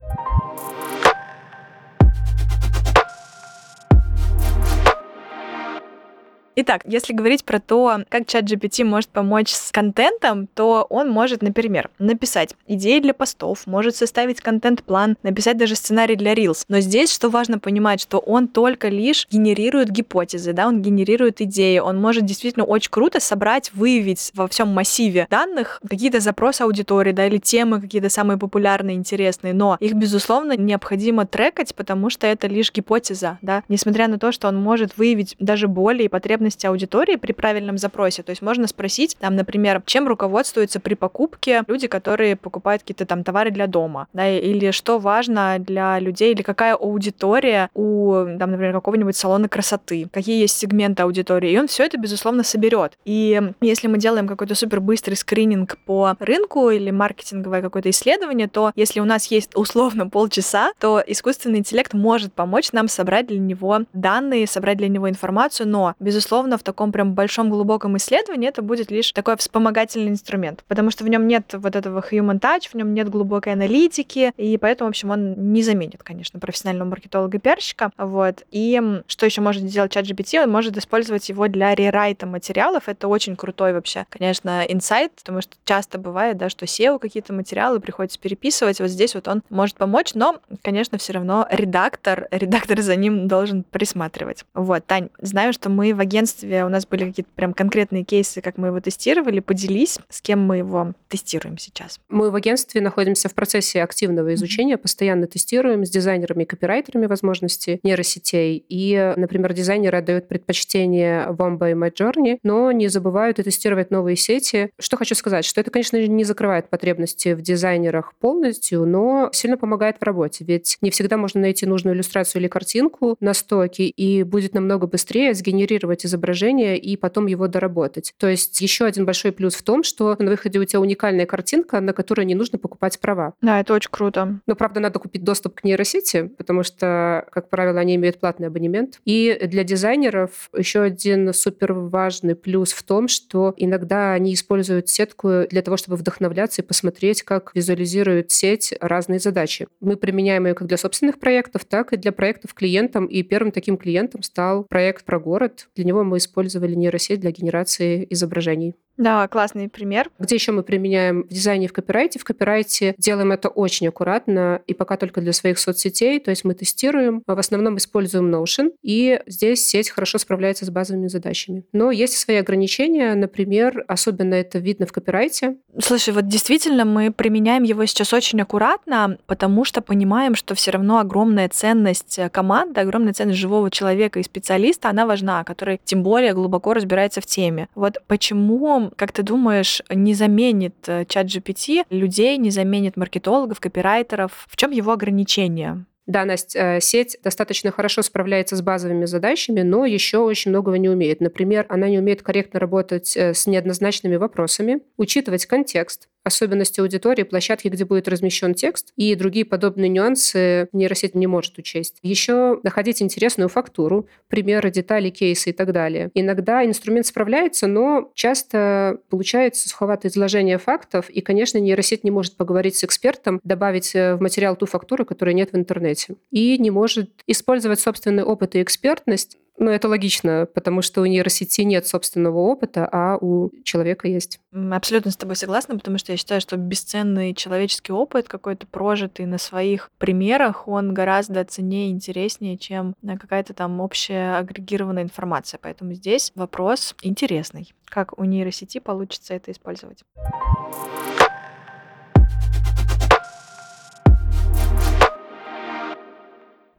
Итак, 6.53 6.81
если 6.85 7.13
говорить 7.13 7.45
про 7.45 7.59
то, 7.59 7.99
как 8.09 8.27
чат 8.27 8.43
GPT 8.43 8.83
может 8.83 9.09
помочь 9.09 9.51
с 9.51 9.71
контентом, 9.71 10.47
то 10.47 10.85
он 10.89 11.09
может, 11.09 11.41
например, 11.41 11.89
написать 11.97 12.55
идеи 12.67 12.99
для 12.99 13.13
постов, 13.13 13.65
может 13.67 13.95
составить 13.95 14.41
контент-план, 14.41 15.15
написать 15.23 15.57
даже 15.57 15.75
сценарий 15.75 16.17
для 16.17 16.33
Reels. 16.33 16.65
Но 16.67 16.81
здесь 16.81 17.13
что 17.13 17.29
важно 17.29 17.57
понимать, 17.57 18.01
что 18.01 18.19
он 18.19 18.49
только 18.49 18.89
лишь 18.89 19.27
генерирует 19.31 19.91
гипотезы, 19.91 20.51
да, 20.51 20.67
он 20.67 20.81
генерирует 20.81 21.39
идеи, 21.39 21.79
он 21.79 22.01
может 22.01 22.25
действительно 22.25 22.65
очень 22.65 22.91
круто 22.91 23.21
собрать, 23.21 23.71
выявить 23.73 24.31
во 24.33 24.49
всем 24.49 24.67
массиве 24.67 25.27
данных 25.29 25.79
какие-то 25.87 26.19
запросы 26.19 26.63
аудитории, 26.63 27.13
да, 27.13 27.27
или 27.27 27.37
темы 27.37 27.79
какие-то 27.79 28.09
самые 28.09 28.37
популярные, 28.37 28.97
интересные, 28.97 29.53
но 29.53 29.77
их, 29.79 29.93
безусловно, 29.93 30.57
необходимо 30.57 31.25
трекать, 31.25 31.73
потому 31.75 32.09
что 32.09 32.27
это 32.27 32.47
лишь 32.47 32.73
гипотеза, 32.73 33.37
да, 33.41 33.63
несмотря 33.69 34.09
на 34.09 34.19
то, 34.19 34.33
что 34.33 34.49
он 34.49 34.57
может 34.57 34.97
выявить 34.97 35.37
даже 35.39 35.69
боли 35.69 36.03
и 36.03 36.07
потребности 36.09 36.40
потребности 36.41 36.65
аудитории 36.65 37.17
при 37.17 37.33
правильном 37.33 37.77
запросе. 37.77 38.23
То 38.23 38.31
есть 38.31 38.41
можно 38.41 38.67
спросить, 38.67 39.15
там, 39.19 39.35
например, 39.35 39.81
чем 39.85 40.07
руководствуются 40.07 40.79
при 40.79 40.95
покупке 40.95 41.63
люди, 41.67 41.87
которые 41.87 42.35
покупают 42.35 42.81
какие-то 42.81 43.05
там 43.05 43.23
товары 43.23 43.51
для 43.51 43.67
дома, 43.67 44.07
да, 44.13 44.27
или 44.27 44.71
что 44.71 44.97
важно 44.97 45.57
для 45.59 45.99
людей, 45.99 46.33
или 46.33 46.41
какая 46.41 46.73
аудитория 46.73 47.69
у, 47.75 48.25
там, 48.39 48.51
например, 48.51 48.73
какого-нибудь 48.73 49.15
салона 49.15 49.47
красоты, 49.47 50.07
какие 50.11 50.41
есть 50.41 50.57
сегменты 50.57 51.03
аудитории, 51.03 51.51
и 51.51 51.59
он 51.59 51.67
все 51.67 51.83
это, 51.83 51.97
безусловно, 51.97 52.43
соберет. 52.43 52.93
И 53.05 53.39
если 53.61 53.87
мы 53.87 53.99
делаем 53.99 54.27
какой-то 54.27 54.55
супер 54.55 54.79
быстрый 54.79 55.15
скрининг 55.15 55.77
по 55.85 56.15
рынку 56.19 56.71
или 56.71 56.91
маркетинговое 56.91 57.61
какое-то 57.61 57.89
исследование, 57.89 58.47
то 58.47 58.71
если 58.75 58.99
у 58.99 59.05
нас 59.05 59.31
есть 59.31 59.55
условно 59.55 60.09
полчаса, 60.09 60.71
то 60.79 61.03
искусственный 61.05 61.59
интеллект 61.59 61.93
может 61.93 62.33
помочь 62.33 62.71
нам 62.71 62.87
собрать 62.87 63.27
для 63.27 63.39
него 63.39 63.81
данные, 63.93 64.47
собрать 64.47 64.77
для 64.77 64.87
него 64.87 65.07
информацию, 65.07 65.67
но, 65.67 65.93
безусловно, 65.99 66.30
безусловно, 66.31 66.57
в 66.57 66.63
таком 66.63 66.93
прям 66.93 67.13
большом 67.13 67.49
глубоком 67.49 67.97
исследовании 67.97 68.47
это 68.47 68.61
будет 68.61 68.89
лишь 68.89 69.11
такой 69.11 69.35
вспомогательный 69.35 70.07
инструмент, 70.09 70.63
потому 70.69 70.89
что 70.89 71.03
в 71.03 71.09
нем 71.09 71.27
нет 71.27 71.53
вот 71.53 71.75
этого 71.75 71.99
human 71.99 72.39
touch, 72.39 72.69
в 72.71 72.75
нем 72.75 72.93
нет 72.93 73.09
глубокой 73.09 73.51
аналитики, 73.51 74.31
и 74.37 74.57
поэтому, 74.57 74.87
в 74.87 74.91
общем, 74.91 75.09
он 75.09 75.51
не 75.51 75.61
заменит, 75.61 76.03
конечно, 76.03 76.39
профессионального 76.39 76.87
маркетолога 76.87 77.37
и 77.37 77.39
пиарщика. 77.39 77.91
Вот. 77.97 78.43
И 78.49 78.81
что 79.07 79.25
еще 79.25 79.41
может 79.41 79.63
сделать 79.63 79.91
чат 79.91 80.05
GPT? 80.05 80.41
Он 80.41 80.49
может 80.49 80.77
использовать 80.77 81.27
его 81.27 81.49
для 81.49 81.75
рерайта 81.75 82.25
материалов. 82.25 82.87
Это 82.87 83.09
очень 83.09 83.35
крутой 83.35 83.73
вообще, 83.73 84.05
конечно, 84.09 84.63
инсайт, 84.69 85.11
потому 85.17 85.41
что 85.41 85.57
часто 85.65 85.99
бывает, 85.99 86.37
да, 86.37 86.47
что 86.47 86.63
SEO 86.63 86.97
какие-то 86.97 87.33
материалы 87.33 87.81
приходится 87.81 88.17
переписывать. 88.17 88.79
Вот 88.79 88.89
здесь 88.89 89.15
вот 89.15 89.27
он 89.27 89.43
может 89.49 89.75
помочь, 89.75 90.13
но, 90.13 90.37
конечно, 90.61 90.97
все 90.97 91.11
равно 91.11 91.45
редактор, 91.51 92.29
редактор 92.31 92.79
за 92.79 92.95
ним 92.95 93.27
должен 93.27 93.63
присматривать. 93.63 94.45
Вот, 94.53 94.85
Тань, 94.85 95.09
знаю, 95.19 95.51
что 95.51 95.69
мы 95.69 95.93
в 95.93 95.99
агентстве 95.99 96.20
агентстве 96.21 96.65
у 96.65 96.69
нас 96.69 96.85
были 96.85 97.05
какие-то 97.05 97.31
прям 97.35 97.53
конкретные 97.53 98.03
кейсы, 98.03 98.41
как 98.41 98.57
мы 98.57 98.67
его 98.67 98.79
тестировали. 98.79 99.39
Поделись, 99.39 99.97
с 100.09 100.21
кем 100.21 100.39
мы 100.39 100.57
его 100.57 100.93
тестируем 101.09 101.57
сейчас. 101.57 101.99
Мы 102.09 102.29
в 102.29 102.35
агентстве 102.35 102.79
находимся 102.81 103.27
в 103.27 103.33
процессе 103.33 103.81
активного 103.81 104.33
изучения, 104.35 104.77
постоянно 104.77 105.27
тестируем 105.27 105.83
с 105.85 105.89
дизайнерами 105.89 106.43
и 106.43 106.45
копирайтерами 106.45 107.07
возможности 107.07 107.79
нейросетей. 107.83 108.63
И, 108.69 109.13
например, 109.17 109.53
дизайнеры 109.53 109.97
отдают 109.97 110.27
предпочтение 110.27 111.27
Wamba 111.29 111.71
и 111.71 111.73
MyJourney, 111.73 112.39
но 112.43 112.71
не 112.71 112.87
забывают 112.87 113.39
и 113.39 113.43
тестировать 113.43 113.89
новые 113.91 114.15
сети. 114.15 114.69
Что 114.79 114.97
хочу 114.97 115.15
сказать, 115.15 115.45
что 115.45 115.59
это, 115.59 115.71
конечно, 115.71 115.97
не 115.97 116.23
закрывает 116.23 116.69
потребности 116.69 117.33
в 117.33 117.41
дизайнерах 117.41 118.13
полностью, 118.19 118.85
но 118.85 119.29
сильно 119.33 119.57
помогает 119.57 119.97
в 119.99 120.03
работе. 120.03 120.45
Ведь 120.45 120.77
не 120.81 120.91
всегда 120.91 121.17
можно 121.17 121.41
найти 121.41 121.65
нужную 121.65 121.95
иллюстрацию 121.95 122.41
или 122.41 122.47
картинку 122.47 123.15
на 123.19 123.33
стоке, 123.33 123.85
и 123.85 124.23
будет 124.23 124.53
намного 124.53 124.87
быстрее 124.87 125.33
сгенерировать 125.33 126.05
изображение 126.11 126.77
и 126.77 126.95
потом 126.97 127.27
его 127.27 127.47
доработать. 127.47 128.13
То 128.17 128.27
есть 128.27 128.59
еще 128.61 128.85
один 128.85 129.05
большой 129.05 129.31
плюс 129.31 129.55
в 129.55 129.63
том, 129.63 129.83
что 129.83 130.15
на 130.19 130.29
выходе 130.29 130.59
у 130.59 130.65
тебя 130.65 130.79
уникальная 130.79 131.25
картинка, 131.25 131.79
на 131.81 131.93
которую 131.93 132.25
не 132.25 132.35
нужно 132.35 132.59
покупать 132.59 132.99
права. 132.99 133.33
Да, 133.41 133.59
это 133.59 133.73
очень 133.73 133.89
круто. 133.91 134.39
Но, 134.45 134.55
правда, 134.55 134.79
надо 134.79 134.99
купить 134.99 135.23
доступ 135.23 135.55
к 135.55 135.63
нейросети, 135.63 136.27
потому 136.37 136.63
что, 136.63 137.25
как 137.31 137.49
правило, 137.49 137.79
они 137.79 137.95
имеют 137.95 138.19
платный 138.19 138.47
абонемент. 138.47 138.99
И 139.05 139.39
для 139.45 139.63
дизайнеров 139.63 140.49
еще 140.55 140.81
один 140.81 141.33
супер 141.33 141.73
важный 141.73 142.35
плюс 142.35 142.73
в 142.73 142.83
том, 142.83 143.07
что 143.07 143.53
иногда 143.57 144.13
они 144.13 144.33
используют 144.33 144.89
сетку 144.89 145.45
для 145.49 145.61
того, 145.61 145.77
чтобы 145.77 145.97
вдохновляться 145.97 146.61
и 146.61 146.65
посмотреть, 146.65 147.23
как 147.23 147.51
визуализирует 147.53 148.31
сеть 148.31 148.73
разные 148.79 149.19
задачи. 149.19 149.67
Мы 149.79 149.97
применяем 149.97 150.45
ее 150.45 150.53
как 150.53 150.67
для 150.67 150.77
собственных 150.77 151.19
проектов, 151.19 151.65
так 151.65 151.93
и 151.93 151.97
для 151.97 152.11
проектов 152.11 152.53
клиентам. 152.53 153.05
И 153.05 153.23
первым 153.23 153.51
таким 153.51 153.77
клиентом 153.77 154.23
стал 154.23 154.63
проект 154.63 155.05
про 155.05 155.19
город. 155.19 155.67
Для 155.75 155.85
него 155.85 156.00
мы 156.03 156.17
использовали 156.17 156.75
нейросеть 156.75 157.19
для 157.19 157.31
генерации 157.31 158.05
изображений. 158.09 158.75
Да, 159.01 159.27
классный 159.27 159.67
пример. 159.67 160.11
Где 160.19 160.35
еще 160.35 160.51
мы 160.51 160.61
применяем 160.61 161.23
в 161.23 161.29
дизайне 161.29 161.65
и 161.65 161.67
в 161.67 161.73
копирайте? 161.73 162.19
В 162.19 162.23
копирайте 162.23 162.93
делаем 162.99 163.31
это 163.31 163.49
очень 163.49 163.87
аккуратно 163.87 164.61
и 164.67 164.75
пока 164.75 164.95
только 164.95 165.21
для 165.21 165.33
своих 165.33 165.57
соцсетей, 165.57 166.19
то 166.19 166.29
есть 166.29 166.43
мы 166.43 166.53
тестируем, 166.53 167.23
в 167.25 167.39
основном 167.39 167.77
используем 167.77 168.31
Notion, 168.31 168.73
и 168.83 169.19
здесь 169.25 169.65
сеть 169.65 169.89
хорошо 169.89 170.19
справляется 170.19 170.65
с 170.65 170.69
базовыми 170.69 171.07
задачами. 171.07 171.63
Но 171.73 171.89
есть 171.89 172.15
свои 172.15 172.37
ограничения, 172.37 173.15
например, 173.15 173.83
особенно 173.87 174.35
это 174.35 174.59
видно 174.59 174.85
в 174.85 174.91
копирайте. 174.91 175.57
Слушай, 175.79 176.13
вот 176.13 176.27
действительно 176.27 176.85
мы 176.85 177.11
применяем 177.11 177.63
его 177.63 177.83
сейчас 177.87 178.13
очень 178.13 178.39
аккуратно, 178.39 179.17
потому 179.25 179.65
что 179.65 179.81
понимаем, 179.81 180.35
что 180.35 180.53
все 180.53 180.69
равно 180.69 180.99
огромная 180.99 181.49
ценность 181.49 182.19
команды, 182.31 182.81
огромная 182.81 183.13
ценность 183.13 183.39
живого 183.39 183.71
человека 183.71 184.19
и 184.19 184.23
специалиста, 184.23 184.89
она 184.89 185.07
важна, 185.07 185.43
который 185.43 185.81
тем 185.83 186.03
более 186.03 186.35
глубоко 186.35 186.75
разбирается 186.75 187.19
в 187.19 187.25
теме. 187.25 187.67
Вот 187.73 187.97
почему 188.05 188.90
как 188.95 189.11
ты 189.11 189.23
думаешь, 189.23 189.81
не 189.89 190.13
заменит 190.13 190.75
э, 190.87 191.05
чат 191.05 191.27
GPT 191.27 191.85
людей, 191.89 192.37
не 192.37 192.51
заменит 192.51 192.97
маркетологов, 192.97 193.59
копирайтеров? 193.59 194.45
В 194.49 194.55
чем 194.57 194.71
его 194.71 194.91
ограничения? 194.91 195.85
Да, 196.07 196.25
Настя, 196.25 196.77
э, 196.77 196.81
сеть 196.81 197.17
достаточно 197.23 197.71
хорошо 197.71 198.01
справляется 198.01 198.55
с 198.55 198.61
базовыми 198.61 199.05
задачами, 199.05 199.61
но 199.61 199.85
еще 199.85 200.17
очень 200.17 200.51
многого 200.51 200.77
не 200.77 200.89
умеет. 200.89 201.21
Например, 201.21 201.65
она 201.69 201.87
не 201.89 201.99
умеет 201.99 202.23
корректно 202.23 202.59
работать 202.59 203.15
э, 203.15 203.33
с 203.33 203.47
неоднозначными 203.47 204.15
вопросами, 204.15 204.81
учитывать 204.97 205.45
контекст, 205.45 206.09
особенности 206.23 206.79
аудитории, 206.79 207.23
площадки, 207.23 207.67
где 207.67 207.85
будет 207.85 208.07
размещен 208.07 208.53
текст, 208.53 208.93
и 208.95 209.15
другие 209.15 209.45
подобные 209.45 209.89
нюансы 209.89 210.69
нейросеть 210.71 211.15
не 211.15 211.27
может 211.27 211.57
учесть. 211.57 211.97
Еще 212.01 212.59
находить 212.63 213.01
интересную 213.01 213.49
фактуру, 213.49 214.07
примеры, 214.27 214.71
детали, 214.71 215.09
кейсы 215.09 215.49
и 215.49 215.53
так 215.53 215.71
далее. 215.71 216.11
Иногда 216.13 216.65
инструмент 216.65 217.05
справляется, 217.05 217.67
но 217.67 218.11
часто 218.13 218.99
получается 219.09 219.69
суховатое 219.69 220.11
изложение 220.11 220.57
фактов, 220.57 221.09
и, 221.09 221.21
конечно, 221.21 221.57
нейросеть 221.57 222.03
не 222.03 222.11
может 222.11 222.37
поговорить 222.37 222.75
с 222.75 222.83
экспертом, 222.83 223.39
добавить 223.43 223.95
э, 223.95 224.15
в 224.15 224.21
материал 224.21 224.55
ту 224.55 224.65
фактуру, 224.65 225.05
которой 225.05 225.33
нет 225.33 225.51
в 225.51 225.55
интернете, 225.55 226.15
и 226.31 226.57
не 226.57 226.71
может 226.71 227.11
использовать 227.27 227.79
собственный 227.79 228.23
опыт 228.23 228.55
и 228.55 228.61
экспертность 228.61 229.37
ну, 229.57 229.69
это 229.69 229.87
логично, 229.87 230.47
потому 230.53 230.81
что 230.81 231.01
у 231.01 231.05
нейросети 231.05 231.61
нет 231.61 231.85
собственного 231.85 232.39
опыта, 232.39 232.87
а 232.91 233.17
у 233.17 233.51
человека 233.63 234.07
есть. 234.07 234.39
Абсолютно 234.71 235.11
с 235.11 235.17
тобой 235.17 235.35
согласна, 235.35 235.77
потому 235.77 235.97
что 235.97 236.11
я 236.11 236.17
считаю, 236.17 236.41
что 236.41 236.57
бесценный 236.57 237.33
человеческий 237.33 237.91
опыт, 237.91 238.27
какой-то 238.27 238.65
прожитый 238.65 239.25
на 239.25 239.37
своих 239.37 239.91
примерах, 239.97 240.67
он 240.67 240.93
гораздо 240.93 241.43
ценнее 241.45 241.89
и 241.89 241.91
интереснее, 241.91 242.57
чем 242.57 242.95
какая-то 243.05 243.53
там 243.53 243.79
общая 243.81 244.37
агрегированная 244.37 245.03
информация. 245.03 245.59
Поэтому 245.61 245.93
здесь 245.93 246.31
вопрос 246.35 246.95
интересный. 247.01 247.71
Как 247.85 248.17
у 248.17 248.23
нейросети 248.23 248.79
получится 248.79 249.33
это 249.33 249.51
использовать? 249.51 249.99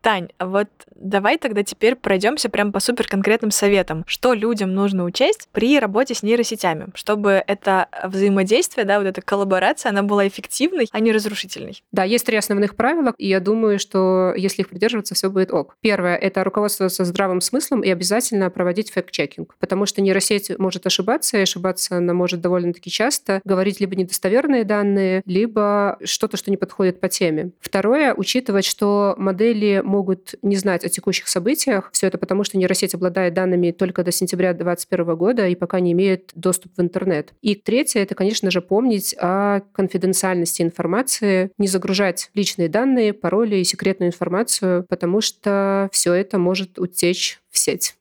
Тань, 0.03 0.29
а 0.39 0.47
вот 0.47 0.69
давай 0.97 1.39
тогда 1.39 1.63
теперь 1.63 1.95
пройдемся 1.95 2.49
прям 2.49 2.73
по 2.73 2.81
супер 2.81 3.07
конкретным 3.07 3.53
советам. 3.53 4.05
Что 4.07 4.35
людям 4.35 4.75
нужно 4.75 5.05
учесть 5.05 5.49
при 5.53 5.79
работе 5.79 6.15
с 6.15 6.23
нейросетями, 6.23 6.89
чтобы 6.95 7.43
это 7.47 7.89
взаимодействие, 8.05 8.85
да, 8.85 8.99
вот 8.99 9.07
эта 9.07 9.23
коллаборация, 9.23 9.91
она 9.91 10.03
была 10.03 10.27
эффективной, 10.27 10.89
а 10.91 11.01
не 11.01 11.13
разрушительной? 11.13 11.83
Да, 11.93 12.03
есть 12.05 12.27
три 12.27 12.37
основных 12.37 12.75
правила, 12.75 13.15
и 13.17 13.29
я 13.29 13.39
думаю, 13.41 13.79
что 13.79 14.35
если 14.37 14.63
их 14.63 14.69
придерживаться, 14.69 15.15
все 15.15 15.31
будет 15.31 15.53
ок. 15.53 15.77
Первое— 15.81 16.17
это 16.23 16.43
руководствоваться 16.43 17.05
здравым 17.05 17.41
смыслом 17.41 17.83
и 17.83 17.91
обязательно 17.91 18.51
проводить 18.51 18.91
факт-чекинг, 18.91 19.55
потому 19.61 19.87
что 19.87 20.01
нейросеть 20.01 20.59
может 20.59 20.85
ошибаться, 20.85 21.39
и 21.39 21.43
ошибаться 21.43 21.99
она 21.99 22.13
может 22.13 22.41
довольно-таки 22.41 22.91
часто, 22.91 23.41
говорить 23.45 23.79
либо 23.79 23.95
недостоверные 23.95 24.65
данные, 24.65 25.23
либо 25.27 25.99
что-то, 26.05 26.37
что 26.37 26.51
не 26.51 26.57
подходит 26.57 26.99
по 27.01 27.09
теме. 27.09 27.53
Второе— 27.61 28.15
учитывать, 28.17 28.65
что 28.65 29.15
модели 29.17 29.81
могут 29.93 30.35
не 30.41 30.57
знать 30.57 30.85
о 30.85 30.89
текущих 30.89 31.29
событиях. 31.29 31.91
Все 31.93 32.07
это 32.07 32.17
потому, 32.17 32.45
что 32.45 32.57
нейросеть 32.57 32.95
обладает 32.95 33.35
данными 33.35 33.73
только 33.73 34.03
до 34.03 34.11
сентября 34.11 34.55
2021 34.55 35.17
года 35.17 35.47
и 35.47 35.55
пока 35.55 35.81
не 35.81 35.93
имеет 35.93 36.31
доступ 36.35 36.73
в 36.79 36.81
интернет. 36.81 37.35
И 37.43 37.55
третье— 37.55 38.01
это, 38.03 38.15
конечно 38.15 38.51
же, 38.51 38.63
помнить 38.63 39.15
о 39.19 39.61
конфиденциальности 39.73 40.63
информации, 40.63 41.51
не 41.59 41.69
загружать 41.69 42.31
личные 42.33 42.71
данные, 42.71 43.13
пароли 43.13 43.57
и 43.57 43.65
секретную 43.65 44.09
информацию, 44.09 44.87
потому 44.89 45.21
что 45.21 45.91
все 45.93 46.15
это 46.15 46.39
может 46.39 46.79
утечь 46.79 47.41
в 47.51 47.59
сеть. 47.59 47.97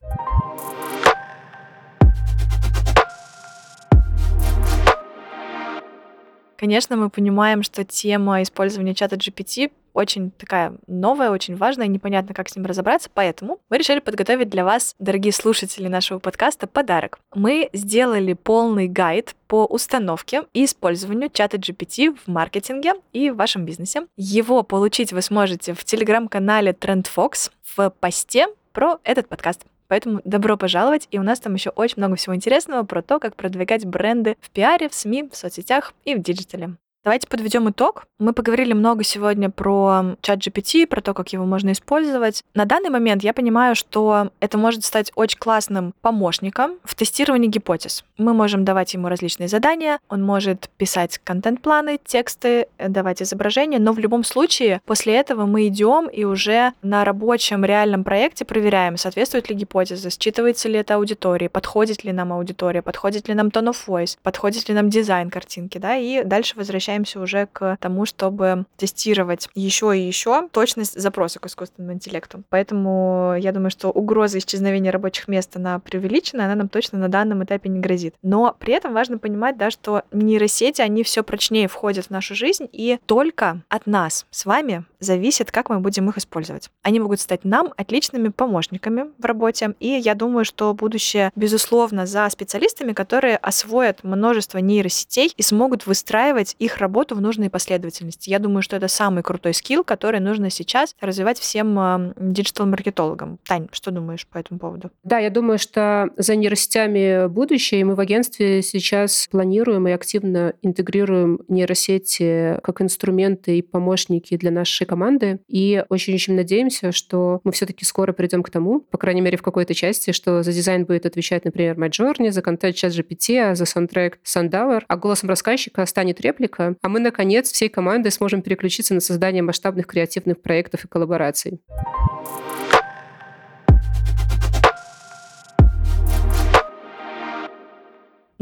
Конечно, 6.62 6.96
мы 6.96 7.10
понимаем, 7.10 7.64
что 7.64 7.82
тема 7.82 8.40
использования 8.40 8.94
чата 8.94 9.16
GPT 9.16 9.72
очень 9.94 10.30
такая 10.30 10.74
новая, 10.86 11.30
очень 11.30 11.56
важная, 11.56 11.88
непонятно, 11.88 12.34
как 12.34 12.48
с 12.48 12.54
ним 12.54 12.66
разобраться, 12.66 13.10
поэтому 13.12 13.58
мы 13.68 13.78
решили 13.78 13.98
подготовить 13.98 14.48
для 14.48 14.64
вас, 14.64 14.94
дорогие 15.00 15.32
слушатели 15.32 15.88
нашего 15.88 16.20
подкаста, 16.20 16.68
подарок. 16.68 17.18
Мы 17.34 17.68
сделали 17.72 18.34
полный 18.34 18.86
гайд 18.86 19.34
по 19.48 19.64
установке 19.64 20.44
и 20.52 20.64
использованию 20.64 21.30
чата 21.32 21.56
GPT 21.56 22.16
в 22.16 22.30
маркетинге 22.30 22.92
и 23.12 23.30
в 23.30 23.36
вашем 23.38 23.64
бизнесе. 23.64 24.06
Его 24.16 24.62
получить 24.62 25.12
вы 25.12 25.20
сможете 25.20 25.74
в 25.74 25.82
телеграм-канале 25.82 26.70
TrendFox 26.70 27.50
в 27.74 27.90
посте 27.98 28.46
про 28.72 29.00
этот 29.02 29.28
подкаст. 29.28 29.66
Поэтому 29.92 30.22
добро 30.24 30.56
пожаловать, 30.56 31.06
и 31.10 31.18
у 31.18 31.22
нас 31.22 31.38
там 31.38 31.52
еще 31.52 31.68
очень 31.68 31.96
много 31.98 32.16
всего 32.16 32.34
интересного 32.34 32.82
про 32.82 33.02
то, 33.02 33.20
как 33.20 33.36
продвигать 33.36 33.84
бренды 33.84 34.38
в 34.40 34.48
пиаре, 34.48 34.88
в 34.88 34.94
СМИ, 34.94 35.28
в 35.30 35.36
соцсетях 35.36 35.92
и 36.06 36.14
в 36.14 36.22
digital 36.22 36.64
е. 36.64 36.76
Давайте 37.04 37.26
подведем 37.26 37.68
итог. 37.68 38.04
Мы 38.20 38.32
поговорили 38.32 38.74
много 38.74 39.02
сегодня 39.02 39.50
про 39.50 40.14
ChatGPT, 40.20 40.86
про 40.86 41.00
то, 41.00 41.14
как 41.14 41.32
его 41.32 41.44
можно 41.44 41.72
использовать. 41.72 42.44
На 42.54 42.64
данный 42.64 42.90
момент 42.90 43.24
я 43.24 43.34
понимаю, 43.34 43.74
что 43.74 44.30
это 44.38 44.56
может 44.56 44.84
стать 44.84 45.10
очень 45.16 45.40
классным 45.40 45.94
помощником 46.00 46.76
в 46.84 46.94
тестировании 46.94 47.48
гипотез. 47.48 48.04
Мы 48.18 48.34
можем 48.34 48.64
давать 48.64 48.94
ему 48.94 49.08
различные 49.08 49.48
задания, 49.48 49.98
он 50.08 50.22
может 50.22 50.70
писать 50.76 51.18
контент-планы, 51.24 51.98
тексты, 52.04 52.68
давать 52.78 53.20
изображения, 53.20 53.80
но 53.80 53.92
в 53.92 53.98
любом 53.98 54.22
случае 54.22 54.80
после 54.86 55.16
этого 55.16 55.44
мы 55.44 55.66
идем 55.66 56.06
и 56.06 56.22
уже 56.22 56.72
на 56.82 57.04
рабочем 57.04 57.64
реальном 57.64 58.04
проекте 58.04 58.44
проверяем, 58.44 58.96
соответствует 58.96 59.50
ли 59.50 59.56
гипотеза, 59.56 60.08
считывается 60.08 60.68
ли 60.68 60.78
это 60.78 60.94
аудитория, 60.94 61.48
подходит 61.48 62.04
ли 62.04 62.12
нам 62.12 62.32
аудитория, 62.32 62.80
подходит 62.80 63.26
ли 63.26 63.34
нам 63.34 63.48
tone 63.48 63.72
of 63.72 63.78
voice, 63.88 64.16
подходит 64.22 64.68
ли 64.68 64.74
нам 64.76 64.88
дизайн 64.88 65.30
картинки, 65.30 65.78
да, 65.78 65.96
и 65.96 66.22
дальше 66.22 66.54
возвращаемся 66.54 66.91
возвращаемся 66.92 67.20
уже 67.20 67.48
к 67.52 67.78
тому, 67.80 68.06
чтобы 68.06 68.66
тестировать 68.76 69.48
еще 69.54 69.96
и 69.96 70.00
еще 70.00 70.48
точность 70.48 71.00
запроса 71.00 71.38
к 71.38 71.46
искусственному 71.46 71.94
интеллекту. 71.94 72.42
Поэтому 72.50 73.34
я 73.38 73.52
думаю, 73.52 73.70
что 73.70 73.90
угроза 73.90 74.38
исчезновения 74.38 74.92
рабочих 74.92 75.28
мест, 75.28 75.56
она 75.56 75.78
преувеличена, 75.78 76.44
она 76.44 76.54
нам 76.54 76.68
точно 76.68 76.98
на 76.98 77.08
данном 77.08 77.44
этапе 77.44 77.68
не 77.68 77.80
грозит. 77.80 78.14
Но 78.22 78.54
при 78.58 78.74
этом 78.74 78.92
важно 78.92 79.18
понимать, 79.18 79.56
да, 79.56 79.70
что 79.70 80.02
нейросети, 80.12 80.82
они 80.82 81.02
все 81.02 81.22
прочнее 81.22 81.68
входят 81.68 82.06
в 82.06 82.10
нашу 82.10 82.34
жизнь, 82.34 82.68
и 82.72 82.98
только 83.06 83.62
от 83.68 83.86
нас 83.86 84.26
с 84.30 84.44
вами 84.44 84.84
зависит, 85.00 85.50
как 85.50 85.68
мы 85.68 85.80
будем 85.80 86.08
их 86.08 86.18
использовать. 86.18 86.70
Они 86.82 87.00
могут 87.00 87.20
стать 87.20 87.44
нам 87.44 87.72
отличными 87.76 88.28
помощниками 88.28 89.06
в 89.18 89.24
работе, 89.24 89.74
и 89.80 89.88
я 89.88 90.14
думаю, 90.14 90.44
что 90.44 90.72
будущее, 90.74 91.30
безусловно, 91.36 92.06
за 92.06 92.28
специалистами, 92.30 92.92
которые 92.92 93.36
освоят 93.36 94.04
множество 94.04 94.58
нейросетей 94.58 95.32
и 95.36 95.42
смогут 95.42 95.86
выстраивать 95.86 96.56
их 96.58 96.78
работу 96.82 97.14
в 97.14 97.22
нужной 97.22 97.48
последовательности. 97.48 98.28
Я 98.28 98.38
думаю, 98.38 98.60
что 98.60 98.76
это 98.76 98.88
самый 98.88 99.22
крутой 99.22 99.54
скилл, 99.54 99.84
который 99.84 100.20
нужно 100.20 100.50
сейчас 100.50 100.94
развивать 101.00 101.38
всем 101.38 102.12
диджитал-маркетологам. 102.16 103.38
Тань, 103.46 103.68
что 103.72 103.90
думаешь 103.90 104.26
по 104.26 104.36
этому 104.36 104.60
поводу? 104.60 104.90
Да, 105.02 105.18
я 105.18 105.30
думаю, 105.30 105.58
что 105.58 106.10
за 106.16 106.36
нейросетями 106.36 107.28
будущее, 107.28 107.80
и 107.80 107.84
мы 107.84 107.94
в 107.94 108.00
агентстве 108.00 108.60
сейчас 108.60 109.28
планируем 109.30 109.88
и 109.88 109.92
активно 109.92 110.54
интегрируем 110.60 111.40
нейросети 111.48 112.58
как 112.62 112.82
инструменты 112.82 113.58
и 113.58 113.62
помощники 113.62 114.36
для 114.36 114.50
нашей 114.50 114.86
команды. 114.86 115.40
И 115.48 115.84
очень-очень 115.88 116.34
надеемся, 116.34 116.92
что 116.92 117.40
мы 117.44 117.52
все-таки 117.52 117.84
скоро 117.84 118.12
придем 118.12 118.42
к 118.42 118.50
тому, 118.50 118.80
по 118.80 118.98
крайней 118.98 119.20
мере, 119.20 119.38
в 119.38 119.42
какой-то 119.42 119.74
части, 119.74 120.12
что 120.12 120.42
за 120.42 120.52
дизайн 120.52 120.84
будет 120.84 121.06
отвечать, 121.06 121.44
например, 121.44 121.78
Midjourney, 121.78 122.30
за 122.30 122.42
контент 122.42 122.74
чат 122.74 122.92
GPT, 122.92 123.38
а 123.38 123.54
за 123.54 123.64
саундтрек 123.64 124.18
Sundauer, 124.24 124.82
а 124.88 124.96
голосом 124.96 125.28
рассказчика 125.28 125.86
станет 125.86 126.20
реплика, 126.20 126.71
а 126.80 126.88
мы, 126.88 127.00
наконец, 127.00 127.50
всей 127.50 127.68
командой 127.68 128.10
сможем 128.10 128.42
переключиться 128.42 128.94
на 128.94 129.00
создание 129.00 129.42
масштабных 129.42 129.86
креативных 129.86 130.40
проектов 130.40 130.84
и 130.84 130.88
коллабораций. 130.88 131.60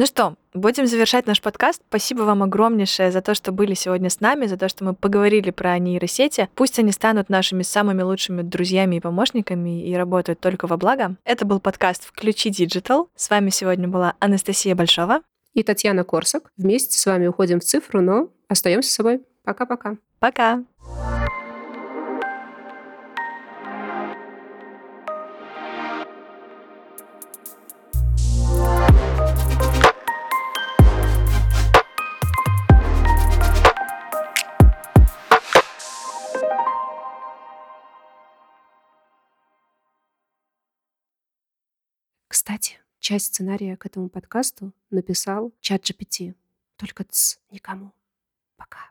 Ну 0.01 0.07
что, 0.07 0.35
будем 0.55 0.87
завершать 0.87 1.27
наш 1.27 1.43
подкаст. 1.43 1.83
Спасибо 1.87 2.23
вам 2.23 2.43
огромнейшее 2.43 3.12
за 3.12 3.21
то, 3.21 3.35
что 3.35 3.53
были 3.53 3.75
сегодня 3.75 4.09
с 4.09 4.21
нами, 4.21 4.47
за 4.47 4.57
то, 4.57 4.66
что 4.66 4.83
мы 4.83 4.95
поговорили 4.95 5.51
про 5.51 5.79
нейросети. 5.79 6.49
Пусть 6.55 6.79
они 6.79 6.90
станут 6.90 7.29
нашими 7.29 7.62
самыми 7.62 8.01
лучшими 8.01 8.40
друзьями 8.40 8.97
и 8.97 9.01
помощниками 9.01 9.87
и 9.87 9.95
работают 9.95 10.40
только 10.40 10.66
во 10.66 10.79
благо. 10.79 11.16
Это 11.25 11.45
был 11.45 11.61
подкаст 11.61 12.05
«Включи 12.07 12.49
Digital». 12.49 13.09
С 13.14 13.29
вами 13.29 13.51
сегодня 13.51 13.88
была 13.88 14.14
Анастасия 14.21 14.75
Большова 14.75 15.21
и 15.55 15.63
Татьяна 15.63 16.05
Корсак. 16.05 16.53
Вместе 16.57 16.99
с 16.99 17.07
вами 17.07 17.27
уходим 17.27 17.61
в 17.61 17.65
цифру, 17.65 18.01
но 18.01 18.31
остаемся 18.49 18.91
с 18.91 18.95
собой. 18.95 19.23
Пока-пока. 19.45 19.97
Пока. 20.19 20.65
Кстати, 20.81 21.39
часть 43.01 43.27
сценария 43.27 43.77
к 43.77 43.87
этому 43.87 44.09
подкасту 44.09 44.73
написал 44.91 45.53
чат 45.61 45.83
GPT. 45.83 46.35
Только 46.77 47.05
ц 47.05 47.39
никому. 47.51 47.93
Пока. 48.57 48.91